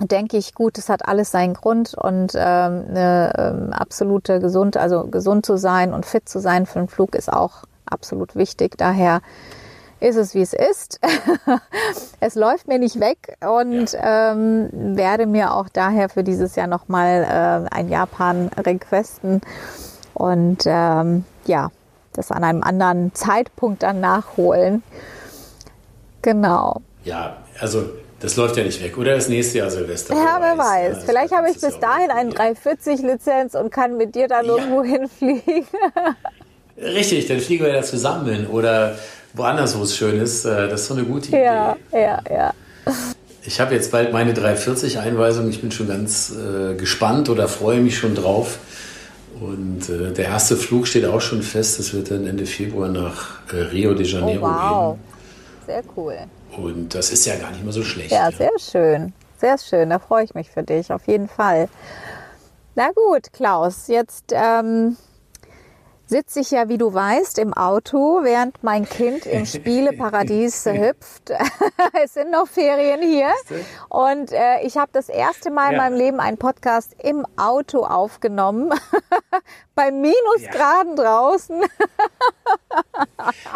[0.00, 5.08] denke ich, gut, es hat alles seinen Grund und ähm, eine ähm, absolute gesund, also
[5.08, 8.78] gesund zu sein und fit zu sein für einen Flug ist auch absolut wichtig.
[8.78, 9.20] Daher
[10.00, 11.00] ist es, wie es ist.
[12.20, 17.66] es läuft mir nicht weg und ähm, werde mir auch daher für dieses Jahr nochmal
[17.70, 19.40] äh, ein Japan requesten
[20.14, 21.70] und ähm, ja,
[22.12, 24.82] das an einem anderen Zeitpunkt dann nachholen.
[26.22, 26.80] Genau.
[27.04, 27.84] Ja, also
[28.20, 28.96] das läuft ja nicht weg.
[28.96, 30.14] Oder das nächste Jahr Silvester.
[30.14, 30.96] Ja, wer weiß.
[30.96, 34.82] Ja, Vielleicht habe ich bis ja dahin eine 340-Lizenz und kann mit dir dann irgendwo
[34.82, 35.66] hinfliegen.
[36.78, 38.96] Richtig, dann fliegen wir da zusammen oder
[39.34, 40.44] woanders, wo es schön ist.
[40.44, 41.44] Äh, Das ist so eine gute Idee.
[41.44, 42.54] Ja, ja, ja.
[43.46, 45.48] Ich habe jetzt bald meine 340-Einweisung.
[45.50, 48.58] Ich bin schon ganz äh, gespannt oder freue mich schon drauf.
[49.40, 51.78] Und äh, der erste Flug steht auch schon fest.
[51.78, 54.98] Das wird dann Ende Februar nach äh, Rio de Oh, Janeiro wow.
[55.66, 56.14] Sehr cool.
[56.14, 56.64] gehen.
[56.64, 58.12] Und das ist ja gar nicht mal so schlecht.
[58.12, 59.12] Ja, sehr schön.
[59.38, 59.90] Sehr schön.
[59.90, 61.68] Da freue ich mich für dich, auf jeden Fall.
[62.76, 64.96] Na gut, Klaus, jetzt ähm,
[66.06, 71.30] sitze ich ja, wie du weißt, im Auto, während mein Kind im Spieleparadies hüpft.
[72.04, 73.32] es sind noch Ferien hier.
[73.88, 75.78] Und äh, ich habe das erste Mal in Ja.
[75.82, 78.72] meinem Leben einen Podcast im Auto aufgenommen.
[79.74, 81.62] Bei Minusgraden draußen.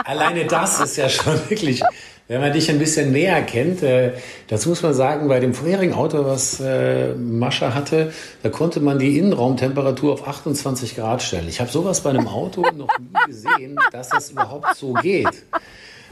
[0.05, 1.83] Alleine das ist ja schon wirklich,
[2.29, 4.13] wenn man dich ein bisschen näher kennt, äh,
[4.49, 8.13] dazu muss man sagen, bei dem vorherigen Auto, was äh, Mascha hatte,
[8.43, 11.49] da konnte man die Innenraumtemperatur auf 28 Grad stellen.
[11.49, 15.43] Ich habe sowas bei einem Auto noch nie gesehen, dass das überhaupt so geht.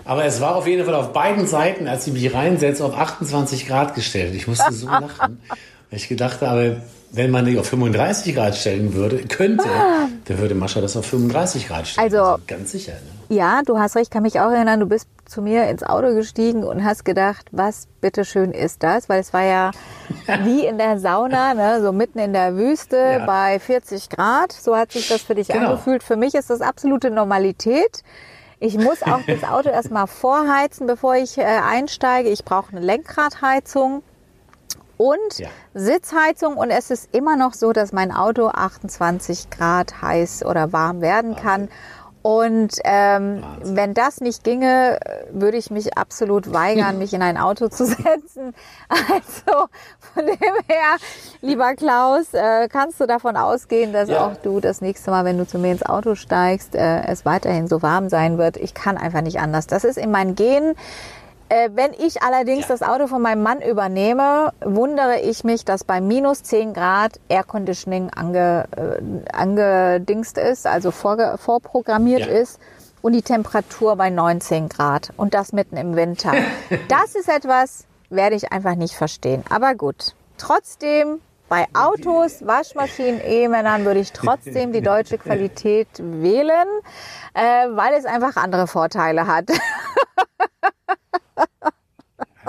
[0.04, 3.66] Aber es war auf jeden Fall auf beiden Seiten, als ich mich reinsetze, auf 28
[3.66, 4.34] Grad gestellt.
[4.34, 5.40] Ich musste so lachen,
[5.90, 6.82] ich gedacht habe,
[7.12, 9.68] wenn man die auf 35 Grad stellen würde, könnte,
[10.24, 12.12] dann würde Mascha das auf 35 Grad stellen.
[12.12, 12.92] Also- ganz sicher.
[12.92, 13.36] Ne?
[13.36, 16.62] Ja, du hast recht, kann mich auch erinnern, du bist zu mir ins Auto gestiegen
[16.62, 19.08] und hast gedacht, was bitteschön ist das?
[19.08, 19.70] Weil es war ja
[20.44, 21.80] wie in der Sauna, ne?
[21.82, 23.26] so mitten in der Wüste Ja.
[23.26, 24.52] bei 40 Grad.
[24.52, 25.70] So hat sich das für dich Genau.
[25.70, 26.02] angefühlt.
[26.04, 28.02] Für mich ist das absolute Normalität.
[28.60, 32.28] Ich muss auch das Auto erstmal vorheizen, bevor ich äh, einsteige.
[32.30, 34.02] Ich brauche eine Lenkradheizung
[34.96, 35.48] und Ja.
[35.74, 41.00] Sitzheizung und es ist immer noch so, dass mein Auto 28 Grad heiß oder warm
[41.00, 41.68] werden kann.
[42.22, 43.76] Und ähm, Wahnsinn.
[43.76, 44.98] wenn das nicht ginge,
[45.30, 48.52] würde ich mich absolut weigern, mich in ein Auto zu setzen.
[48.88, 49.68] Also
[50.12, 50.36] von dem
[50.66, 50.96] her,
[51.40, 54.26] lieber Klaus, äh, kannst du davon ausgehen, dass Ja.
[54.26, 57.68] auch du das nächste Mal, wenn du zu mir ins Auto steigst, äh, es weiterhin
[57.68, 58.56] so warm sein wird.
[58.56, 59.68] Ich kann einfach nicht anders.
[59.68, 60.74] Das ist in meinen Genen.
[61.48, 62.76] Äh, wenn ich allerdings Ja.
[62.76, 67.44] das Auto von meinem Mann übernehme, wundere ich mich, dass bei minus 10 Grad Air
[67.44, 72.32] Conditioning ange, äh, angedingst ist, also vorge, vorprogrammiert Ja.
[72.32, 72.58] ist
[73.00, 76.32] und die Temperatur bei 19 Grad und das mitten im Winter.
[76.88, 79.44] das ist etwas, werde ich einfach nicht verstehen.
[79.48, 86.66] Aber gut, trotzdem bei Autos, Waschmaschinen, Ehemännern würde ich trotzdem die deutsche Qualität wählen,
[87.34, 89.44] äh, weil es einfach andere Vorteile hat.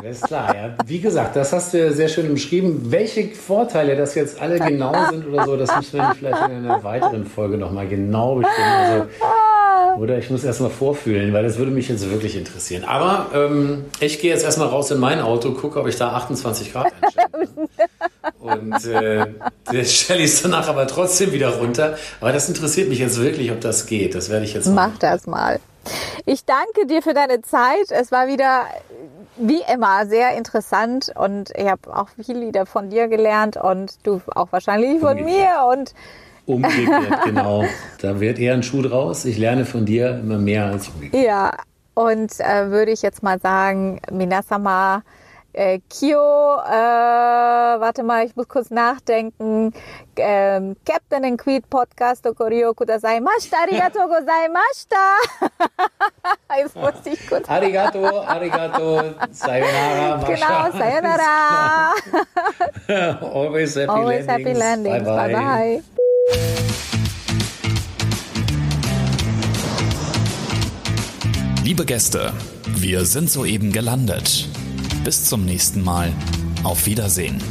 [0.07, 0.73] Alles klar, ja.
[0.85, 2.85] Wie gesagt, das hast du sehr schön beschrieben.
[2.85, 6.81] Welche Vorteile das jetzt alle genau sind oder so, das müssen wir vielleicht in einer
[6.81, 8.69] weiteren Folge nochmal genau bestimmen.
[8.69, 12.85] Also, oder ich muss erstmal vorfühlen, weil das würde mich jetzt wirklich interessieren.
[12.85, 16.71] Aber ähm, ich gehe jetzt erstmal raus in mein Auto, gucke, ob ich da 28
[16.71, 17.67] Grad einstelle.
[18.39, 19.25] Und äh,
[19.73, 21.97] jetzt stelle ich es danach aber trotzdem wieder runter.
[22.21, 24.15] Aber das interessiert mich jetzt wirklich, ob das geht.
[24.15, 24.93] Das werde ich jetzt machen.
[24.93, 25.59] Mach das mal.
[26.25, 27.91] Ich danke dir für deine Zeit.
[27.91, 28.65] Es war wieder
[29.37, 34.21] wie immer sehr interessant und ich habe auch viel wieder von dir gelernt und du
[34.35, 35.25] auch wahrscheinlich von Umgekehrt.
[35.25, 35.93] mir und
[36.45, 37.65] Umgekehrt, genau.
[38.01, 39.25] Da wird eher ein Schuh draus.
[39.25, 41.23] Ich lerne von dir immer mehr als umgekehrt.
[41.23, 41.51] ja
[41.97, 45.01] und äh, würde ich jetzt mal sagen Minasama
[45.57, 49.73] äh, Kyo, äh, warte mal, ich muss kurz nachdenken.
[50.15, 55.03] Ähm, Captain and Queen Podcast Koryo Kudasaimashita, arigatou gozaimashita.
[56.57, 59.01] Jetzt musste ich kurz Arigato, arigato,
[59.31, 60.27] sayonara, Mascha.
[60.33, 61.93] Genau, sayonara.
[63.33, 64.47] Always happy Always landings.
[64.47, 65.05] happy landings.
[65.05, 65.83] Bye bye.
[71.63, 72.31] Liebe Gäste,
[72.65, 74.47] wir sind soeben gelandet.
[75.07, 76.11] Bis zum nächsten Mal.
[76.65, 77.41] Auf Wiedersehen.